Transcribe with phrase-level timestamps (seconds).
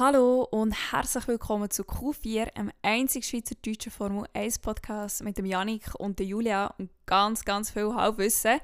[0.00, 5.94] Hallo und herzlich willkommen zu Q4, einem einzigen schweizerdeutschen Formel 1 Podcast mit dem Janik
[5.98, 8.60] und der Julia und ganz, ganz viel Halbwissen.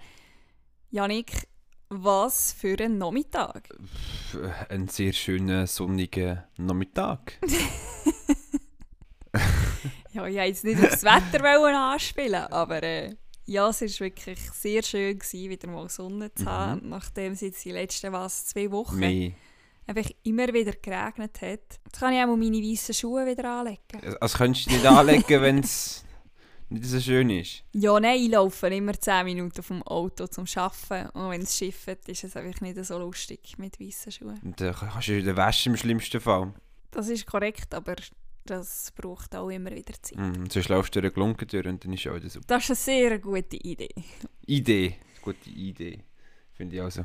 [0.91, 1.47] Janik,
[1.91, 3.69] was für ein Nachmittag?
[4.71, 7.39] Ein sehr schöner sonniger Nachmittag.
[9.35, 9.41] ja,
[10.11, 13.15] ich wollte jetzt nicht aufs Wetter anspielen, aber äh,
[13.45, 16.89] ja, es war wirklich sehr schön, gewesen, wieder mal Sonne zu haben, mhm.
[16.89, 19.33] nachdem es jetzt die letzten was, zwei Wochen Mehr.
[19.87, 21.61] Einfach immer wieder geregnet hat.
[21.85, 24.17] Jetzt kann ich auch mal meine weißen Schuhe wieder anlegen.
[24.21, 26.05] Also könntest du nicht anlegen, wenn es
[26.69, 27.63] nicht so schön ist?
[27.73, 32.09] Ja, nein, ich laufe immer 10 Minuten vom Auto zum Arbeiten und wenn es schifft,
[32.09, 34.41] ist es einfach nicht so lustig mit weißen Schuhen.
[34.43, 36.53] Und dann kannst du wieder waschen im schlimmsten Fall.
[36.91, 37.95] Das ist korrekt, aber
[38.45, 40.19] das braucht auch immer wieder Zeit.
[40.19, 42.47] Mm, sonst laufst du durch eine Glunke durch und dann ist auch wieder super.
[42.49, 43.95] Das ist eine sehr gute Idee.
[44.47, 46.01] Idee, gute Idee,
[46.55, 47.05] finde ich auch so.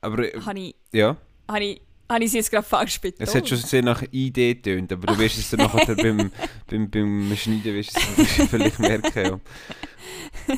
[0.00, 1.16] Aber, äh, Habe ich, ja,
[1.48, 3.28] habe ich, habe ich sie jetzt gerade falsch betont?
[3.28, 6.30] es hat schon sehr nach Idee getönt, aber du wirst es dann nachher beim,
[6.68, 9.24] beim, beim Schneiden wirst es vielleicht merken.
[9.24, 9.40] Ja.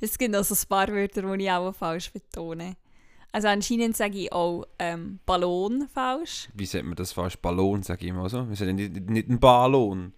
[0.00, 2.76] es gibt also ein paar Wörter, die ich auch falsch betone.
[3.32, 6.50] Also anscheinend sage ich auch ähm, Ballon falsch.
[6.54, 7.36] Wie sagt man das falsch?
[7.38, 8.46] Ballon, sage ich immer so.
[8.46, 10.12] Wir sagen nicht, nicht ein Ballon.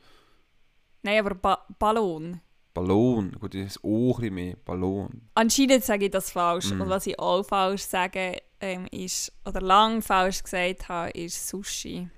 [1.02, 2.41] Nein, aber ba Ballon.
[2.72, 4.56] Ballon, gut, das ist auch ein mehr.
[4.64, 5.28] Ballon.
[5.34, 6.72] Anscheinend sage ich das falsch.
[6.72, 6.80] Mm.
[6.80, 12.09] Und was ich auch falsch sage, ähm, ist, oder lang falsch gesagt habe, ist Sushi.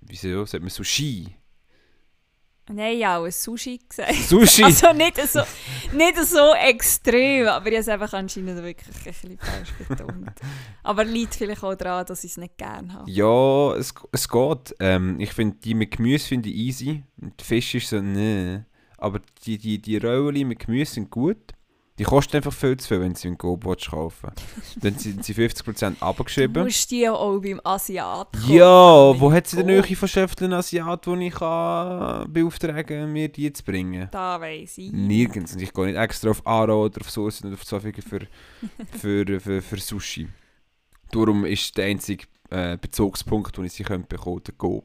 [0.00, 0.44] Wieso?
[0.44, 1.36] Sagt man Sushi?
[2.72, 4.14] Nein, habe auch ein Sushi gesagt.
[4.14, 4.62] Sushi?
[4.64, 5.40] Also nicht so,
[5.92, 10.32] nicht so extrem, aber ich habe es einfach anscheinend wirklich ein bisschen falsch betont.
[10.82, 13.10] aber liegt vielleicht auch daran, dass ich es nicht gerne habe.
[13.10, 14.74] Ja, es, es geht.
[14.80, 17.04] Ähm, ich finde, die mit Gemüse finde ich easy.
[17.20, 18.64] Und Fisch ist so, ne.
[18.96, 21.52] Aber die, die, die Röllchen mit Gemüse sind gut.
[21.96, 24.30] Die kosten einfach viel zu viel, wenn du sie im Go kaufen
[24.80, 26.64] Dann sind sie 50% Du abgeschrieben.
[26.64, 29.72] musst die ja auch beim Asiat kaufen, Ja, wo hat sie denn Go.
[29.74, 34.08] neue von Schäfteln Asiat, die ich kann beauftragen mir die zu bringen?
[34.10, 34.90] Da weiss ich.
[34.92, 35.54] Nirgends.
[35.54, 38.26] Und ich gehe nicht extra auf Aro oder auf Soße oder auf Zofingen für,
[38.98, 40.28] für, für, für Sushi.
[41.12, 44.84] Darum ist der einzige äh, Bezugspunkt, den ich sie könnte bekommen, der Coop.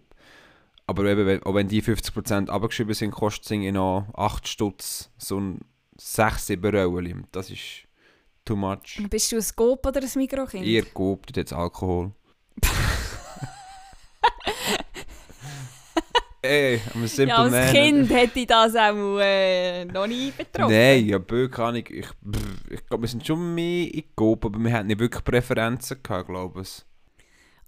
[0.85, 5.39] Aber eben, wenn, auch wenn die 50% abgeschrieben sind, kostet es noch 8 Stutz so
[5.39, 5.61] ein
[5.99, 7.27] 6, 7 Röllchen.
[7.31, 7.83] Das ist
[8.45, 9.01] too much.
[9.09, 10.65] Bist du ein Coop oder ein Mikrokind?
[10.65, 12.11] Ihr dort jetzt Alkohol.
[16.41, 17.69] Ey, I'm a simple ja, als man.
[17.73, 20.73] Kind hätte ich das auch äh, noch nie betroffen.
[20.73, 21.89] Nein, ja, Böck kann ich.
[21.89, 22.07] Ich,
[22.69, 26.29] ich glaube, wir sind schon mehr in Coop, aber wir hatten nicht wirklich Präferenzen gehabt,
[26.29, 26.85] glaube ich.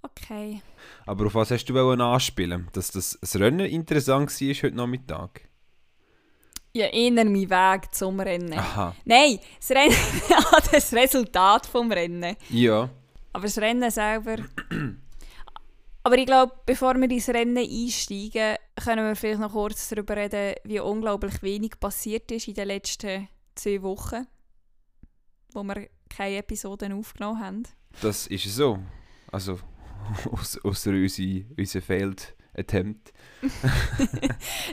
[0.02, 0.62] Okay.
[1.04, 2.68] Aber auf was hast du wollen anspielen?
[2.72, 5.42] Dass das, das Rennen interessant war heute Nachmittag?
[6.74, 8.54] Ja, eher mein Weg zum Rennen.
[8.54, 8.94] Aha.
[9.04, 9.94] Nein, das Rennen
[10.30, 12.36] ja, das Resultat vom Rennen.
[12.48, 12.88] Ja.
[13.32, 14.36] Aber das Rennen selber.
[16.02, 20.54] Aber ich glaube, bevor wir ins Rennen einsteigen, können wir vielleicht noch kurz darüber reden,
[20.64, 24.26] wie unglaublich wenig passiert ist in den letzten zwei Wochen,
[25.52, 27.62] wo wir keine Episoden aufgenommen haben.
[28.00, 28.78] Das ist so.
[29.30, 29.58] Also,
[30.32, 33.12] aus, außer unsere, unser Failed Attempt.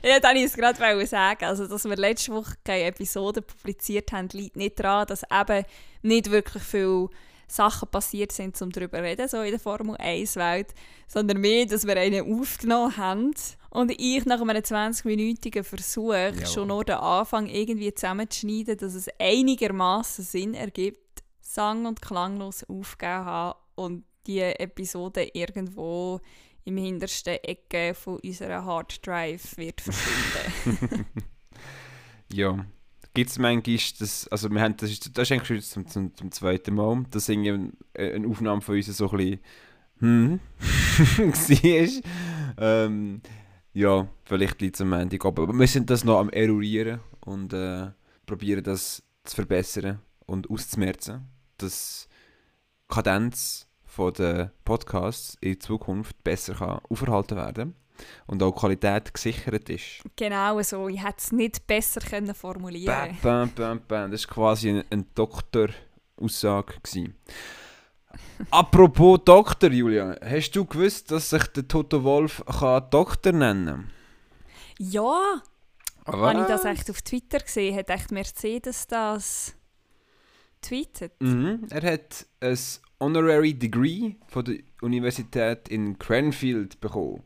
[0.03, 1.45] ja, dann wollte ich es gerade sagen.
[1.45, 5.66] Also, dass wir letzte Woche keine Episoden publiziert haben, liegt nicht daran, dass eben
[6.01, 7.09] nicht wirklich viele
[7.47, 10.73] Sachen passiert sind, um darüber zu reden, so in der Formel 1-Welt,
[11.07, 13.34] sondern mehr, dass wir einen aufgenommen haben
[13.72, 16.45] und ich nach einem 20-minütigen Versuch Jawohl.
[16.45, 23.25] schon nur den Anfang irgendwie zusammenzuschneiden, dass es einigermaßen Sinn ergibt, sang- und klanglos aufgegeben
[23.25, 26.19] habe und die Episode irgendwo
[26.69, 31.06] im hintersten Ecke von unserer Hard Drive wird verschwinden.
[32.31, 32.66] Ja.
[33.16, 36.31] Gibt es manchmal, das, also wir haben, das, ist, das ist eigentlich zum, zum, zum
[36.31, 39.40] zweiten Mal, dass irgendwie ein- eine Aufnahme von uns so ein bisschen
[40.00, 40.40] hm,
[42.59, 42.86] war.
[42.86, 43.22] Ähm,
[43.74, 47.88] ja, vielleicht liegt es am Ende, aber wir sind das noch am eruieren und äh,
[48.28, 52.07] probieren das zu verbessern und auszumerzen, dass
[52.88, 53.68] Kadenz
[53.99, 57.75] von den Podcasts in Zukunft besser kann aufgehalten werden
[58.27, 60.01] und auch die Qualität gesichert ist.
[60.15, 60.88] genau so.
[60.88, 64.09] Ich hätte es nicht besser können formulieren bam, bam, bam.
[64.09, 66.75] Das war quasi eine, eine Doktoraussage.
[68.50, 70.15] Apropos Doktor, Julian.
[70.24, 73.91] Hast du gewusst, dass sich der Toto Wolf kann Doktor nennen
[74.77, 75.41] Ja,
[76.06, 76.21] kann?
[76.21, 77.75] habe ich das echt auf Twitter gesehen?
[77.77, 79.53] Hat echt Mercedes das
[80.62, 81.12] tweetet?
[81.21, 81.68] Mhm.
[81.69, 82.57] Er hat ein
[83.00, 87.24] Honorary Degree von der Universität in Cranfield bekommen.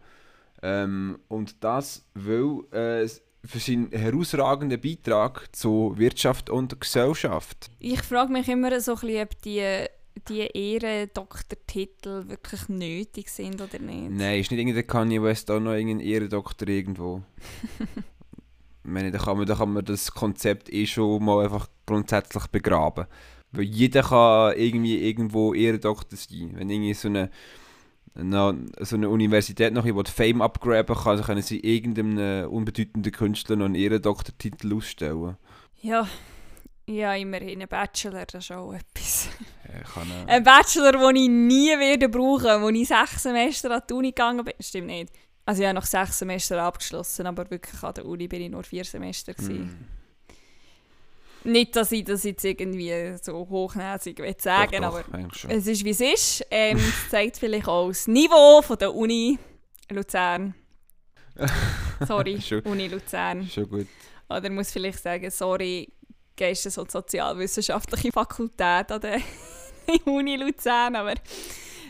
[0.62, 3.08] Ähm, und das will äh,
[3.46, 7.70] für seinen herausragenden Beitrag zu Wirtschaft und Gesellschaft.
[7.80, 9.88] Ich frage mich immer so ein bisschen, ob die
[10.30, 14.12] die Ehrendoktortitel wirklich nötig sind oder nicht.
[14.12, 17.24] Nein, ist nicht irgendein Kanye West auch noch irgendein Ehrendoktor irgendwo?
[17.80, 22.48] ich meine, da kann, man, da kann man das Konzept eh schon mal einfach grundsätzlich
[22.48, 23.08] begraben.
[23.54, 26.52] Weil jeder kann irgendwie irgendwo Ehrendoktor sein.
[26.56, 27.30] Wenn irgendwie so eine,
[28.16, 33.56] eine, so eine Universität noch über Fame abgraben kann, dann können sie irgendeinem unbedeutenden Künstler
[33.56, 35.38] noch einen Ehrendoktortitel ausstellen.
[35.82, 36.08] Ja,
[36.86, 39.30] ja, immerhin ein Bachelor, das ist auch etwas.
[39.72, 43.82] Ja, kann, äh, Ein Bachelor, den ich nie werde brauchen, wo ich sechs Semester an
[43.90, 44.54] die Uni gegangen bin.
[44.60, 45.14] Stimmt nicht.
[45.46, 48.64] Also ich habe noch sechs Semester abgeschlossen, aber wirklich an der Uni bin ich nur
[48.64, 49.34] vier Semester.
[49.34, 49.66] Gewesen.
[49.66, 50.03] mm,
[51.44, 55.04] Nicht, dass ich das jetzt irgendwie so hochnäsig will sagen doch, aber
[55.50, 56.46] es ist wie es ist.
[56.50, 59.38] Ähm, es zeigt vielleicht auch das Niveau von der Uni
[59.90, 60.56] Luzern.
[62.08, 62.40] Sorry.
[62.64, 63.48] Uni Luzern.
[63.48, 63.88] Schon gut.
[64.30, 65.92] Oder muss vielleicht sagen, sorry,
[66.36, 69.20] Geistes- und Sozialwissenschaftliche Fakultät an der
[70.06, 71.14] Uni Luzern, aber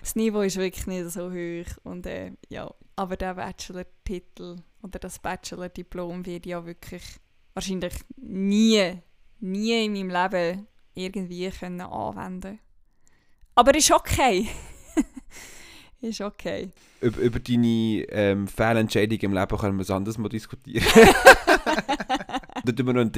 [0.02, 1.78] das Niveau ist wirklich nicht so hoch.
[1.84, 7.04] Und, äh, ja, aber der Bachelor-Titel oder das Bachelor-Diplom wird ja wirklich
[7.54, 9.00] wahrscheinlich nie,
[9.44, 12.60] nie in meinem Leben irgendwie können anwenden
[13.56, 14.48] Aber ist okay.
[16.02, 16.70] ist okay.
[17.02, 20.86] Über, über deine ähm, Fehlentscheidung im Leben können wir es anders mal diskutieren.
[22.66, 23.12] Dann tun wir noch einen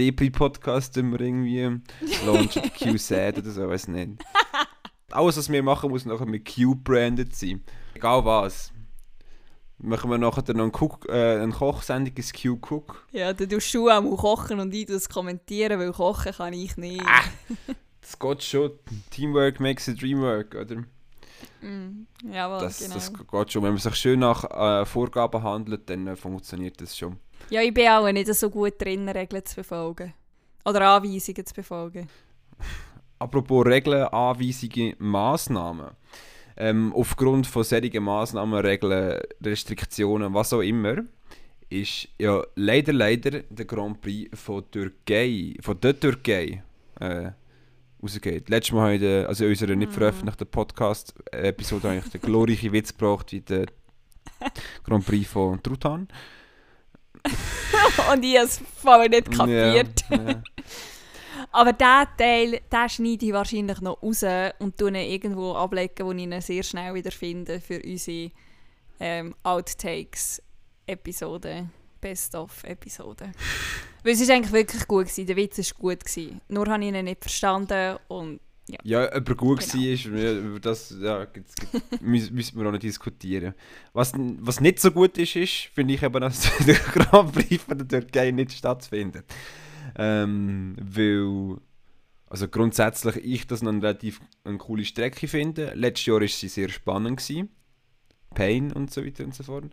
[1.11, 1.81] wir irgendwie
[2.25, 4.13] launchen, Q-Sad oder so, weiß nicht.
[5.11, 7.63] Alles, was wir machen, muss nachher mit Q branded sein.
[7.93, 8.73] Egal was.
[9.77, 13.07] Machen wir nachher noch einen, Cook, äh, eine Kochsendung, ins Q-Cook.
[13.11, 16.77] Ja, dann tust du auch mal kochen und ich das kommentieren, weil kochen kann ich
[16.77, 17.03] nicht.
[18.01, 18.71] Das geht schon.
[19.09, 20.83] Teamwork makes a dream work, oder?
[21.61, 22.93] Mm, jawohl, Das, genau.
[22.93, 23.63] das geht schon.
[23.63, 27.17] Wenn man sich schön nach äh, Vorgaben handelt, dann äh, funktioniert das schon.
[27.49, 30.13] Ja, ich bin auch nicht so gut drin, Regeln zu befolgen.
[30.63, 32.07] Oder Anweisungen zu befolgen.
[33.17, 35.89] Apropos Regeln, Anweisungen, Massnahmen.
[36.57, 41.03] Ähm, aufgrund von solchen Massnahmen, Regeln, Restriktionen, was auch immer,
[41.69, 46.63] ist ja leider, leider der Grand Prix von Türkei, von der Türkei,
[46.99, 47.31] äh,
[48.01, 48.49] rausgeht.
[48.49, 49.93] Letztes Mal habe ich, den, also in unserer nicht Mhm.
[49.95, 53.65] veröffentlichten Podcast-Episode, habe ich den glorreichen Witz gebracht, wie der
[54.83, 56.07] Grand Prix von Truthahn.
[58.13, 60.05] und ich habe es voll nicht kapiert.
[60.09, 60.43] Ja, ja.
[61.55, 64.25] Aber diesen Teil, den schneide ich wahrscheinlich noch raus
[64.59, 68.31] und tue ihn irgendwo ablegen, wo ich ihn sehr schnell wieder finde für unsere
[68.99, 71.69] ähm, Outtakes-Episode.
[72.01, 73.31] Best-of-Episode.
[74.03, 75.27] Weil es ist eigentlich wirklich gut gewesen.
[75.27, 76.41] Der Witz war gut gewesen.
[76.49, 78.41] Nur habe ich ihn nicht verstanden und
[78.83, 79.73] Ja, ob er gut Genau.
[79.73, 79.79] war,
[80.21, 81.25] ja, über das ja,
[82.01, 83.53] müssen, wir auch noch diskutieren.
[83.93, 87.77] Was, was nicht so gut ist, ist, finde ich eben, dass der Grand Prix von
[87.77, 89.23] der Türkei nicht stattfindet.
[89.97, 91.57] Ähm, weil,
[92.27, 95.73] also grundsätzlich ich das noch eine relativ eine coole Strecke finde.
[95.75, 97.17] Letztes Jahr war sie sehr spannend.
[97.17, 97.49] Gewesen.
[98.33, 99.71] Pain und so weiter und so fort.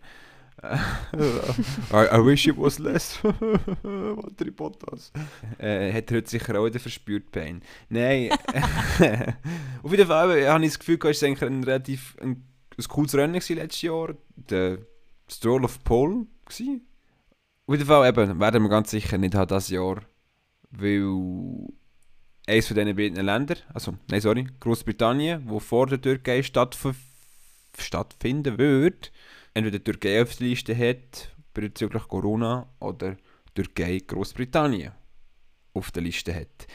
[0.62, 3.19] I, I wish it was less.
[3.82, 5.12] Walter Bottas.
[5.58, 7.62] Äh, hat er heute sicher auch wieder verspürt, Pain.
[7.88, 8.30] Nein.
[9.82, 12.44] Auf jeden Fall äh, habe ich das Gefühl, es war eigentlich ein relativ ein,
[12.78, 14.14] ein cooles Rennen letztes Jahr.
[14.36, 14.78] Der
[15.28, 16.26] Stroll of Pole.
[16.46, 16.58] Auf
[17.74, 20.00] jeden Fall eben, werden wir ganz sicher nicht haben dieses Jahr,
[20.72, 21.69] weil
[22.46, 26.86] eines von diesen beiden Ländern, also, nein, sorry, Großbritannien, wo vor der Türkei stattf
[27.78, 29.12] stattfinden wird,
[29.54, 33.17] entweder die Türkei auf der Liste hat, bezüglich Corona, oder
[33.55, 34.93] Türkei Großbritannien
[35.74, 36.67] auf der Liste hat.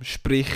[0.00, 0.48] Sprich,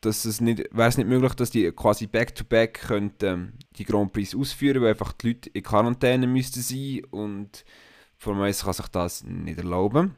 [0.00, 4.34] dass es nicht, wäre es nicht möglich, dass die quasi back-to-back könnten, die Grand Prix
[4.34, 7.64] ausführen, weil einfach die Leute in Quarantäne müssten sein und
[8.16, 10.16] Formel kann sich das nicht erlauben.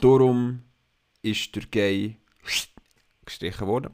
[0.00, 0.62] Darum
[1.22, 2.16] ist die Türkei
[3.24, 3.92] gestrichen worden.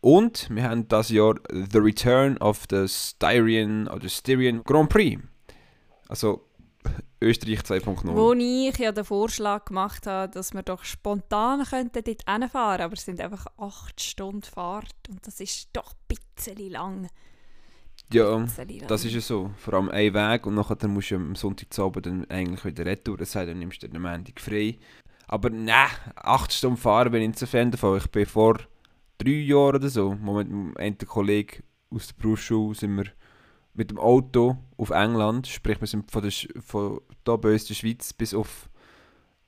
[0.00, 5.22] Und wir haben das Jahr The Return of the Styrian oder Styrian Grand Prix.
[6.08, 6.44] Also
[7.20, 8.14] Österreich 2.0.
[8.14, 12.94] Wo ich ja den Vorschlag gemacht habe, dass wir doch spontan könnten dort hinfahren aber
[12.94, 17.08] es sind einfach acht Stunden Fahrt und das ist doch ein bisschen lang.
[18.12, 18.88] Ja, Bisschen lang.
[18.88, 19.50] das ist ja so.
[19.56, 23.16] Vor allem ein Weg und nachher dann musst du am Sonntagabend dann eigentlich wieder retour.
[23.16, 24.78] Das heißt, dann nimmst du den Montag frei.
[25.28, 27.98] Aber nein, acht Stunden fahren bin ich nicht so Fan davon.
[27.98, 28.58] Ich bin vor
[29.18, 30.48] drei Jahren oder so, mit
[30.78, 33.04] einem Kollegen aus der Berufsschule sind wir
[33.74, 37.64] mit dem Auto auf England, sprich wir sind von, der, Sch- von da bei uns
[37.66, 38.68] der Schweiz bis auf,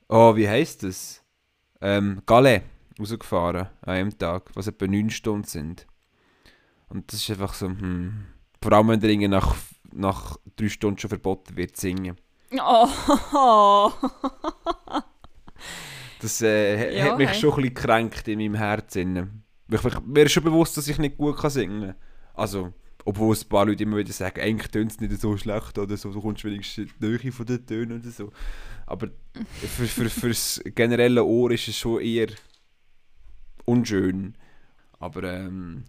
[0.09, 1.23] oh, wie heisst das?
[1.81, 2.61] Ähm, Calais
[2.99, 5.85] rausgefahren an einem Tag, was etwa neun Stunden sind.
[6.89, 8.25] Und das ist einfach so, hm,
[8.61, 9.55] vor allem wenn der nach,
[9.91, 12.15] nach drei Stunden schon verboten wird singen.
[12.59, 13.91] Oh,
[16.25, 17.39] Das äh, Ja, hat mich hey.
[17.39, 19.43] schon ein bisschen gekränkt in meinem Herzen.
[19.69, 21.95] Ich, ich, mir ist schon bewusst, dass ich nicht gut kann singen kann.
[22.33, 22.73] Also,
[23.05, 26.11] obwohl ein paar Leute immer wieder sagen, eigentlich tönt es nicht so schlecht oder so,
[26.11, 28.31] du kommst wenigstens die Nähe von den Tönen oder so.
[28.87, 32.29] Aber für, für, fürs generelle Ohr ist es schon eher
[33.65, 34.35] unschön.
[34.97, 35.83] Aber ähm,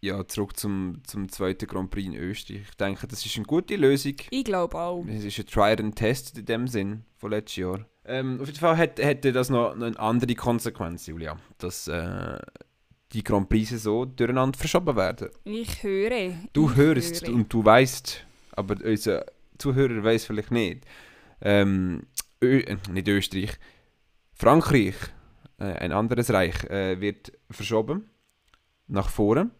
[0.00, 2.66] ja, zurück zum, zum zweiten Grand Prix in Österreich.
[2.70, 4.14] Ich denke, das ist eine gute Lösung.
[4.30, 5.04] Ich glaube auch.
[5.08, 7.84] Es ist ein Try and Test in dem Sinn von letztes Jahr.
[8.04, 11.36] Ähm, auf jeden Fall hätte, hätte das noch, eine andere Konsequenz, Julia.
[11.58, 12.38] Dass äh,
[13.12, 15.28] die Grand Prix so durcheinander verschoben werden.
[15.44, 16.34] Ich höre.
[16.52, 17.34] Du ich hörst höre.
[17.34, 19.24] und du weißt, aber unser
[19.58, 20.84] Zuhörer weiß vielleicht nicht.
[21.40, 22.06] Ähm,
[22.42, 23.58] Ö äh, nicht Österreich,
[24.34, 24.94] Frankreich,
[25.58, 28.10] äh, ein anderes Reich, äh, wird verschoben
[28.88, 29.50] nach vorne.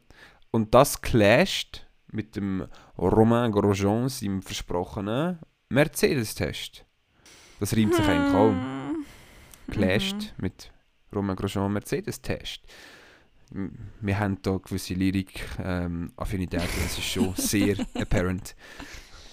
[0.51, 2.67] Und das clasht mit dem
[2.99, 6.85] Romain Grosjean, seinem versprochenen Mercedes-Test.
[7.63, 8.57] Das reimt sich eigentlich kaum.
[8.57, 9.05] Hm.
[9.71, 10.73] Clasht mit
[11.15, 12.61] Romain Grosjean Mercedes-Test.
[14.01, 18.57] Wir haben hier gewisse Lyrik-Affinitäten, das ist schon sehr apparent.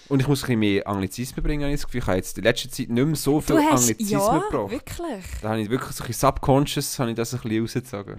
[0.09, 3.03] Und ich muss ein bisschen mehr Anglizismen bringen, ich habe jetzt in letzter Zeit nicht
[3.03, 4.71] mehr so viel hast, Anglizismen ja, gebracht.
[4.73, 5.25] wirklich.
[5.41, 8.17] Da habe ich wirklich so ein bisschen subconscious habe ich das ein bisschen rausgezogen.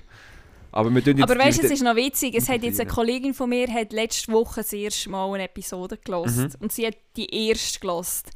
[0.72, 2.90] Aber wir jetzt Aber weißt du, es ist noch witzig, es hat jetzt eine.
[2.90, 6.50] Kollegin von mir hat letzte Woche das erste Mal eine Episode gelost Mhm.
[6.58, 8.30] und sie hat die erste gelost.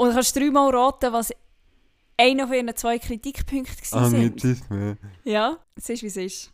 [0.00, 1.30] Und du kannst dreimal raten, was
[2.16, 4.14] einer von ihren zwei Kritikpunkten Ah, waren.
[4.14, 4.98] Anglizismen.
[5.24, 6.52] Ja, es ist wie es ist.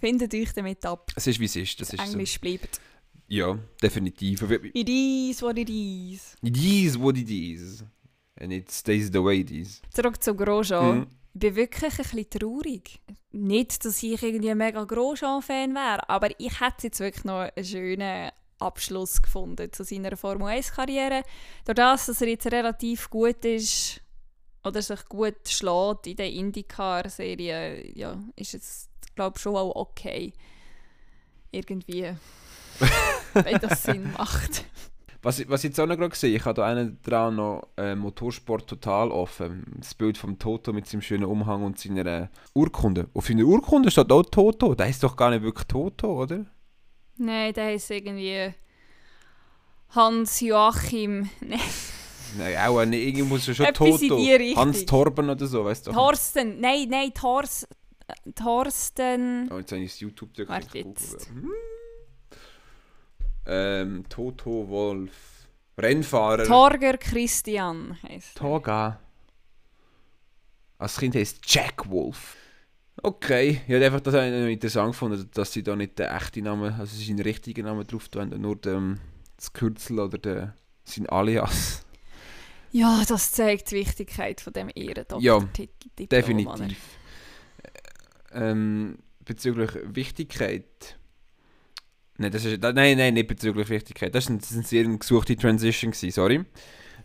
[0.00, 1.10] Findet euch damit ab.
[1.16, 1.80] Es ist wie es ist.
[1.80, 2.12] Das Das ist so.
[2.12, 2.80] Englisch bleibt.
[3.26, 4.42] Ja, definitiv.
[4.72, 6.36] It is what it is.
[6.42, 7.84] It is what it is.
[8.40, 9.82] And it stays the way it is.
[9.92, 10.98] Zurück zu Grosjean.
[10.98, 11.06] Mhm.
[11.34, 13.00] Ich bin wirklich ein bisschen traurig.
[13.32, 17.64] Nicht, dass ich irgendwie ein mega Grosjean-Fan wäre, aber ich hätte jetzt wirklich noch einen
[17.64, 21.22] schönen Abschluss gefunden zu seiner Formel 1-Karriere.
[21.64, 24.00] Durch das, dass er jetzt relativ gut ist
[24.64, 30.32] oder sich gut schlägt in der IndyCar-Serie, ja, ist es, glaube ich, schon auch okay.
[31.50, 32.12] Irgendwie.
[33.34, 34.64] wenn das Sinn macht.
[35.22, 37.68] Was, ich- was ich jetzt auch noch gerade sehe, ich habe da einen dran noch
[37.76, 39.66] äh, Motorsport total offen.
[39.78, 43.08] Das Bild vom Toto mit seinem schönen Umhang und seiner äh, Urkunde.
[43.12, 44.74] Auf seiner Urkunde steht auch Toto.
[44.74, 46.46] Der ist doch gar nicht wirklich Toto, oder?
[47.20, 48.54] Nein, der ist irgendwie
[49.90, 51.28] Hans-Joachim.
[51.40, 51.60] Nein,
[52.38, 53.08] Nein, auch nicht.
[53.08, 54.18] Irgendwo ist er schon Toto.
[54.56, 55.92] Hans Torben oder so, weißt du?
[55.92, 56.60] Thorsten.
[56.60, 57.64] Nein, nein, Thors,
[58.06, 59.50] äh, Thorsten.
[59.52, 60.30] Oh, jetzt habe ich das YouTube.
[60.46, 61.30] Warte jetzt.
[63.46, 65.12] Ähm, Toto Wolf.
[65.76, 66.44] Rennfahrer.
[66.44, 68.40] Torger Christian heisst er.
[68.40, 69.00] Toga.
[70.78, 72.36] Als Kind heißt Jack Wolf.
[73.02, 76.96] Okay, ich habe einfach das interessant gefunden, dass sie da nicht den echten Namen, also
[76.96, 79.00] seinen richtigen Namen drauf tun, nur den,
[79.36, 80.52] das Kürzel oder den,
[80.84, 81.86] sein Alias.
[82.72, 85.88] Ja, das zeigt die Wichtigkeit von dem Ehrendoktortitel.
[85.98, 86.78] Ja, Definitiv.
[88.32, 90.98] Ähm, bezüglich Wichtigkeit.
[92.18, 94.14] Nein, das ist, nein, nein, nicht bezüglich Wichtigkeit.
[94.14, 96.44] Das war eine sehr gesuchte Transition, gewesen, sorry.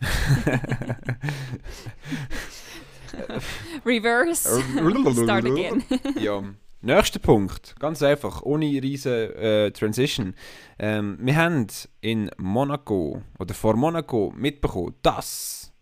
[3.86, 4.62] Reverse.
[5.22, 5.82] Start again.
[6.20, 6.42] ja.
[6.82, 10.34] Nächster Punkt, ganz einfach, ohne riesen äh, Transition.
[10.78, 11.66] Ähm, wir haben
[12.00, 15.72] in Monaco oder vor Monaco mitbekommen, dass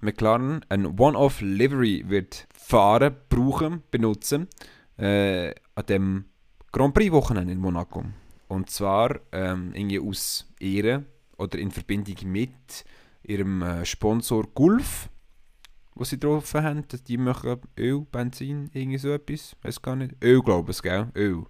[0.00, 4.48] McLaren ein One-Off-Livery wird fahren, brauchen, benutzen
[4.98, 6.24] äh, an dem
[6.72, 8.04] Grand Prix-Wochenende in Monaco.
[8.48, 11.04] Und zwar ähm, irgendwie aus Ehre
[11.38, 12.84] oder in Verbindung mit
[13.22, 15.08] ihrem äh, Sponsor Gulf,
[15.94, 16.86] was sie drauf haben.
[16.88, 19.56] dass Die machen Öl, Benzin, irgendwie so etwas.
[19.62, 20.14] Weiß gar nicht.
[20.22, 21.08] Öl, glaube ich, gell?
[21.14, 21.44] Öl.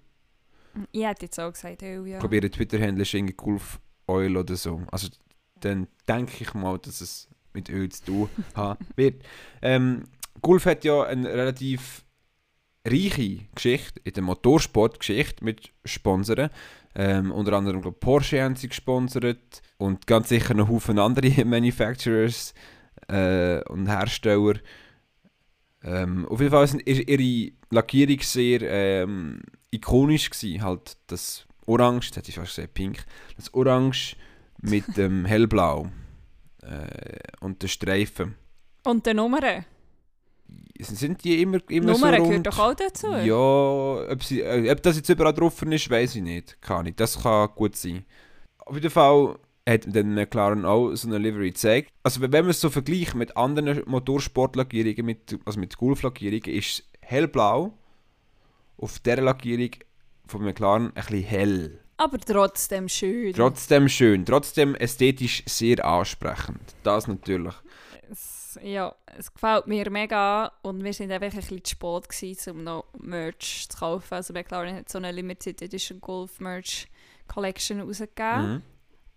[0.90, 2.14] Ich hätte jetzt auch gesagt, oh ja.
[2.14, 4.82] Ich glaube, ihr Twitter-Handle ist irgendwie Gulf Oil oder so.
[4.90, 5.08] Also
[5.60, 9.22] dann denke ich mal, dass es mit Öl zu tun haben wird.
[9.60, 10.04] Ähm,
[10.40, 12.04] Gulf hat ja eine relativ
[12.86, 16.50] reiche Geschichte in der Motorsportgeschichte mit Sponsoren.
[16.94, 22.54] Ähm, unter anderem glaub, Porsche haben sie gesponsert und ganz sicher noch Haufen andere Manufacturers
[23.08, 24.54] äh, und Hersteller.
[25.84, 32.16] Ähm, auf jeden Fall ist ihre Lackierung sehr ähm, ikonisch gewesen, halt das Orange, jetzt
[32.16, 33.04] hätte ich fast gesagt Pink,
[33.36, 34.16] das Orange
[34.60, 35.88] mit dem Hellblau
[36.62, 38.36] äh, und den Streifen.
[38.84, 39.64] Und die Nummern?
[40.80, 42.28] Sind die immer, immer Nummern so rund?
[42.28, 43.12] gehört doch auch dazu.
[43.12, 46.60] Ja, ob, sie, äh, ob das jetzt überall drauf ist, weiß ich nicht.
[46.60, 46.96] Kann ich.
[46.96, 48.04] Das kann gut sein.
[48.58, 49.38] Auf jeden Fall
[49.68, 51.92] hat dann McLaren auch so eine Livery gezeigt.
[52.02, 57.72] Also wenn man es so vergleicht mit anderen Motorsportlackierungen, mit, also mit Golflackierungen, ist hellblau
[58.76, 59.70] auf der Lackierung
[60.26, 61.78] von McLaren ein bisschen hell.
[61.96, 63.32] Aber trotzdem schön.
[63.32, 66.74] Trotzdem schön, trotzdem ästhetisch sehr ansprechend.
[66.82, 67.54] Das natürlich.
[68.10, 72.50] es, ja, es gefällt mir mega und wir sind einfach ein bisschen zu spät gewesen,
[72.50, 74.14] um noch Merch zu kaufen.
[74.14, 76.88] Also McLaren hat so eine Limited Edition Golf Merch
[77.28, 78.54] Collection rausgegeben.
[78.54, 78.62] Mhm.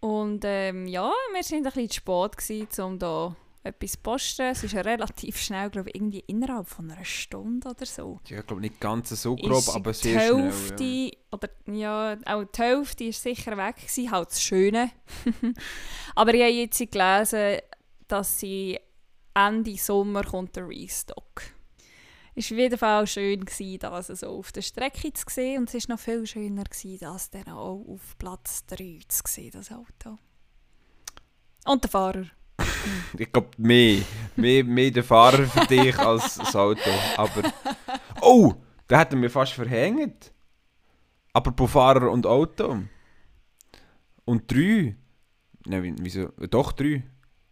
[0.05, 4.51] Und ähm, ja, wir sind ein bisschen zu spät gewesen, um da etwas zu posten.
[4.51, 8.19] Es ist ja relativ schnell, glaube ich, irgendwie innerhalb von einer Stunde oder so.
[8.27, 11.11] Ja, ich glaube nicht ganz so grob, ist aber die sehr Hälfte, schnell.
[11.31, 14.91] oder ja, auch die Hälfte ist sicher weg gewesen, halt das Schöne.
[16.15, 17.61] aber ich habe jetzt gelesen,
[18.07, 18.79] dass sie
[19.33, 21.41] Ende Sommer kommt der Restock.
[21.41, 21.54] Es
[22.35, 25.87] war auf jeden Fall schön, gewesen, das so auf der Strecke zu sehen und es
[25.87, 30.17] war noch viel schöner, gewesen, das dann auch auf Platz 3 zu sehen, das Auto.
[31.65, 32.25] Und der Fahrer.
[33.17, 34.01] Ich glaube, mehr,
[34.35, 36.89] mehr, mehr der Fahrer für dich als das Auto.
[37.17, 37.51] Aber.
[38.21, 38.53] Oh!
[38.87, 40.31] Da hätten wir fast verhängt.
[41.33, 42.77] Apropos Fahrer und Auto.
[44.25, 44.95] Und drei.
[45.65, 46.27] Nein, wie- wieso?
[46.49, 47.03] Doch drei.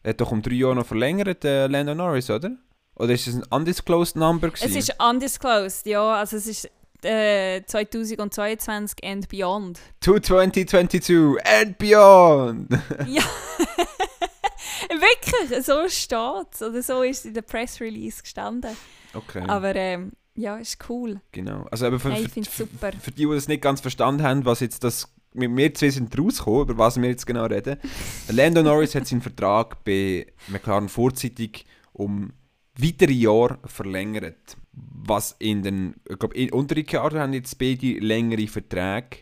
[0.04, 2.56] Er hat doch um drei Jahre noch verlängert, äh, Lando Norris, oder?
[2.96, 4.50] Oder ist es ein undisclosed number?
[4.54, 4.78] Es Gewesen?
[4.78, 6.70] ist undisclosed, ja, also es ist
[7.04, 9.80] äh, 2022 and beyond.
[10.02, 12.70] To 2022 and beyond!
[13.08, 13.24] Ja.
[14.90, 16.62] Wirklich, so steht es.
[16.62, 18.76] Oder so ist es in der Press Release gestanden.
[19.14, 21.22] Okay, Aber ähm, ja, ist cool.
[21.32, 21.66] genau.
[21.72, 22.92] Also eben für, Hey, ich für, finde es super.
[23.00, 26.18] für die, die das nicht ganz verstanden haben, was jetzt das mit mir zwei sind
[26.18, 27.78] rausgekommen, über was wir jetzt genau reden.
[28.30, 32.34] Lando Norris hat seinen Vertrag bei McLaren vorzeitig um
[32.78, 34.58] weitere Jahre verlängert.
[34.72, 39.18] Was in den, ich glaube, in unter Ricciardo haben jetzt beide längere Verträge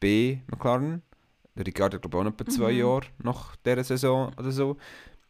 [0.00, 1.02] bei McLaren.
[1.54, 2.78] Der Ricciardo, glaube ich, auch noch etwa zwei Mhm.
[2.78, 4.76] Jahre nach dieser Saison oder so.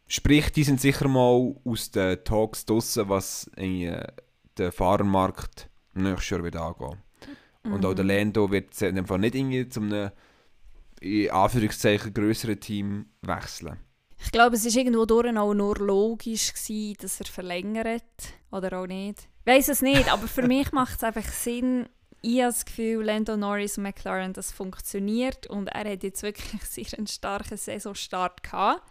[0.07, 3.97] Sprich, die sind sicher mal aus den Talks draussen, was in,
[4.57, 6.97] den Fahrermarkt nächstes Jahr wieder angehen.
[7.63, 8.09] Und auch der Mhm.
[8.11, 10.11] Lando wird in dem Fall nicht irgendwie zu einem
[11.01, 13.77] in Anführungszeichen größeren Team wechseln.
[14.23, 18.03] Ich glaube, es war irgendwo durch auch nur logisch, gewesen, dass er verlängert.
[18.51, 19.27] Oder auch nicht.
[19.45, 21.87] Ich weiß es nicht, aber für mich macht es einfach Sinn.
[22.21, 25.47] Ich habe das Gefühl, Lando Norris und McLaren, das funktioniert.
[25.47, 28.81] Und er hat jetzt wirklich sehr einen starken Saisonstart gehabt.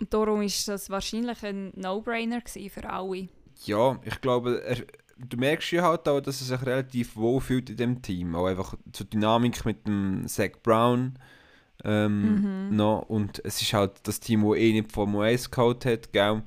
[0.00, 3.28] Und darum ist das wahrscheinlich ein No-Brainer für alle.
[3.64, 4.76] Ja, ich glaube, er,
[5.18, 8.34] du merkst ja halt auch, dass er sich relativ wohl fühlt in dem Team.
[8.36, 11.18] Auch einfach zur Dynamik mit dem Zach Brown
[11.84, 12.76] ähm, Mhm.
[12.76, 13.02] noch.
[13.08, 16.42] Und es ist halt das Team, das eh nicht Formel 1 geholt hat, gell?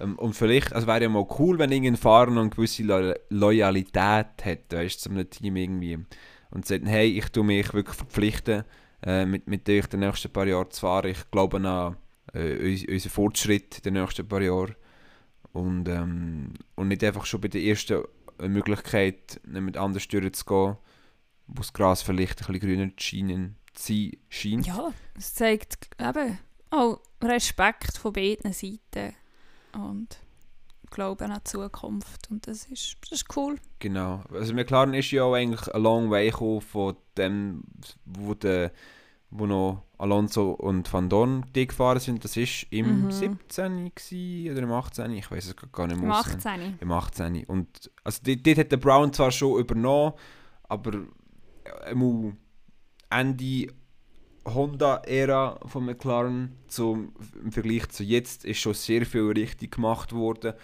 [0.00, 3.14] Ähm, und vielleicht, also wäre ja mal cool, wenn irgendein Fahrer noch eine gewisse Lo
[3.30, 5.98] Loyalität hätte, weißt du, zu einem Team irgendwie.
[6.50, 8.64] Und sagt, hey, ich tue mich wirklich verpflichten,
[9.04, 11.10] äh, mit, mit euch die nächsten paar Jahre zu fahren.
[11.10, 11.96] Ich glaube an
[12.32, 14.74] äh, uns, unseren Fortschritt in den nächsten paar Jahren.
[15.52, 18.02] Und, ähm, und nicht einfach schon bei der ersten
[18.40, 20.76] äh, Möglichkeit, mit anders durchzugehen,
[21.46, 24.66] wo das Gras vielleicht ein bisschen grüner zu scheinen, zu sein scheint.
[24.66, 26.38] Ja, es zeigt eben
[26.70, 29.14] auch Respekt von beiden Seiten.
[29.74, 30.18] Und
[30.90, 32.30] Glauben an die Zukunft.
[32.30, 33.56] Und das ist, das ist cool.
[33.80, 34.22] Genau.
[34.32, 37.64] Also McLaren ist ja auch eigentlich a long way gekommen von dem,
[38.04, 38.70] wo, der,
[39.30, 42.22] wo noch Alonso und Van Dorn die gefahren sind.
[42.24, 43.10] Das war im Mhm.
[43.10, 43.92] 17.
[43.92, 45.10] gewesen oder im 18.
[45.12, 46.04] Ich weiß es gar nicht mehr.
[46.06, 46.46] Im auswendig.
[46.46, 46.78] 18.
[46.80, 47.44] Im 18.
[47.46, 50.12] Und also dort, dort hat der Brown zwar schon übernommen,
[50.68, 50.92] aber
[51.86, 51.94] äh,
[53.14, 53.68] Ende
[54.46, 60.54] Honda-Ära von McLaren zum, im Vergleich zu jetzt ist schon sehr viel richtig gemacht worden.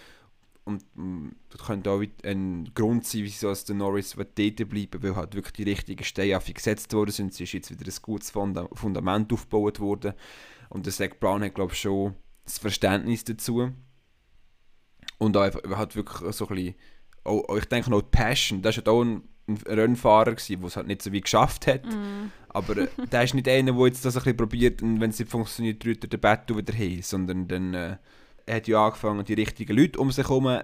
[0.64, 5.16] Und mm, das könnte auch ein Grund sein, wieso es der Norris dort bleiben weil
[5.16, 7.32] halt wirklich die richtigen Steine gesetzt worden sind.
[7.32, 10.12] Es ist jetzt wieder ein gutes Funda Fundament aufgebaut worden.
[10.68, 13.72] Und der Zach Brown hat, glaube ich, schon das Verständnis dazu.
[15.18, 16.74] Und auch einfach, hat wirklich so ein bisschen,
[17.24, 20.86] auch, ich denke noch die Passion, das war auch ein, ein Rennfahrer, der es halt
[20.86, 21.84] nicht so wie geschafft hat.
[21.84, 22.32] Mhm.
[22.48, 25.18] Aber äh, der ist nicht einer, der jetzt das ein bisschen probiert und wenn es
[25.18, 27.96] nicht funktioniert, rührt er den Battle wieder hin, sondern dann äh,
[28.46, 30.60] er hat ja angefangen, die richtigen Leute um sich herum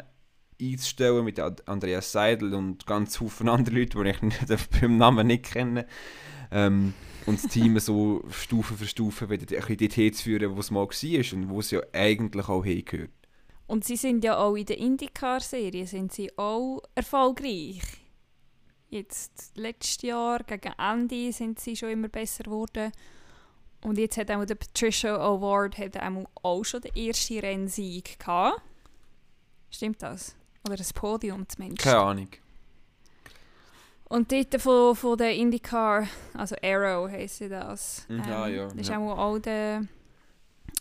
[0.60, 5.44] einzustellen, mit Andreas Seidel und ganz viele andere Leute, die ich nicht, beim Namen nicht
[5.44, 5.86] kenne.
[6.50, 6.94] Ähm,
[7.26, 10.70] und das Team so Stufe für Stufe wieder ein bisschen dorthin zu führen, wo es
[10.70, 13.10] mal war und wo es ja eigentlich auch hingehört.
[13.66, 17.80] Und sie sind ja auch in der IndyCar-Serie sind sie auch erfolgreich.
[18.96, 22.92] Jetzt, letztes Jahr, gegen Ende, sind sie schon immer besser geworden.
[23.82, 25.96] Und jetzt hat auch der Patricia Award hat
[26.42, 28.62] auch, schon den ersten Rennsieg gehabt.
[29.70, 30.34] Stimmt das?
[30.66, 31.82] Oder das Podium zumindest.
[31.82, 32.28] Keine Ahnung.
[34.08, 38.06] Und dort von, von der IndyCar, also Arrow heisst sie das.
[38.08, 38.98] Mhm, ah, ja, Ist ja.
[38.98, 39.86] auch, auch der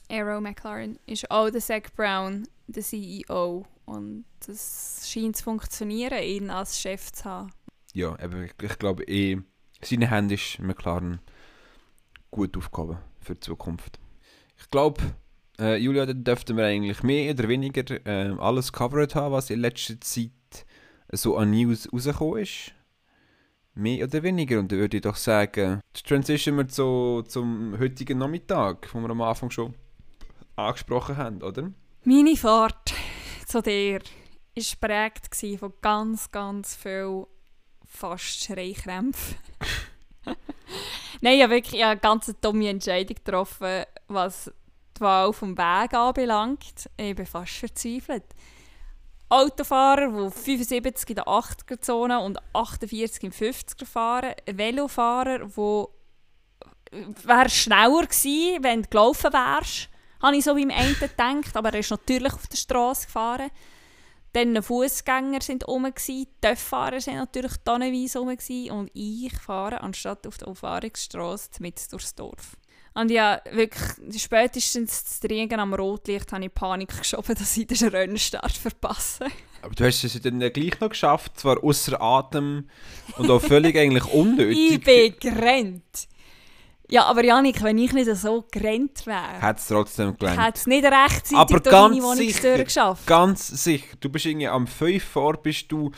[0.09, 3.65] Arrow McLaren, ist auch der Zach Brown, der CEO.
[3.85, 7.51] Und das scheint zu funktionieren, ihn als Chef zu haben.
[7.95, 9.37] Ja, aber ich, glaube eh,
[9.81, 11.19] seine Hände ist McLaren
[12.29, 13.99] gut aufgehoben für die Zukunft.
[14.57, 15.01] Ich glaube,
[15.57, 19.61] Äh, Julia, dann dürften wir eigentlich mehr oder weniger äh, alles covered haben, was in
[19.61, 20.65] letzter Zeit
[21.13, 22.73] so an News rausgekommen ist.
[23.73, 24.59] Mehr oder weniger.
[24.59, 29.21] Und dann würde ich doch sagen, transition wir zu, zum heutigen Nachmittag, den wir am
[29.21, 29.73] Anfang schon
[30.57, 31.71] angesprochen haben, oder?
[32.03, 32.93] Meine Fahrt
[33.45, 34.63] zu dir war
[35.09, 37.27] geprägt von ganz, ganz viel
[37.95, 39.37] fast Schreikrämpfen.
[41.21, 44.51] Nein, ich habe wirklich eine ganz dumme Entscheidung getroffen, was
[44.97, 46.89] die Wahl vom Weg anbelangt.
[46.97, 48.23] Ich bin fast verzweifelt.
[49.29, 54.33] Autofahrer, die 75 in der 80er-Zone und 48 im 50er fahren.
[54.45, 55.85] Velofahrer, die
[57.25, 59.89] wäre schneller gewesen, wenn du gelaufen wärst.
[60.21, 63.51] Habe ich so beim einen gedacht, aber er ist natürlich auf der Straße gefahren.
[64.35, 70.37] Dann Fußgänger sind rum, die Töfffahrer sind natürlich tonnenweise rum und ich fahre anstatt auf
[70.37, 72.57] der Umfahrungsstraße mit durchs Dorf.
[72.95, 77.87] Und ja, wirklich, spätestens zu Regen am Rotlicht habe ich Panik geschoben, dass ich den
[77.87, 79.27] Rennstart verpasse.
[79.61, 82.69] Aber du hast es dann gleich noch geschafft, zwar außer Atem
[83.17, 84.57] und auch völlig eigentlich unnötig.
[84.71, 86.09] ich bin gerannt.
[86.89, 90.39] Ja, aber Janik, wenn ich nicht so gerannt wäre, hat es trotzdem gelangt.
[90.39, 93.07] Hat es nicht rechtzeitig aber durch ganz meine sicher, geschafft.
[93.07, 93.95] Ganz sicher.
[93.99, 95.91] Du bist irgendwie am 5 vor, bist du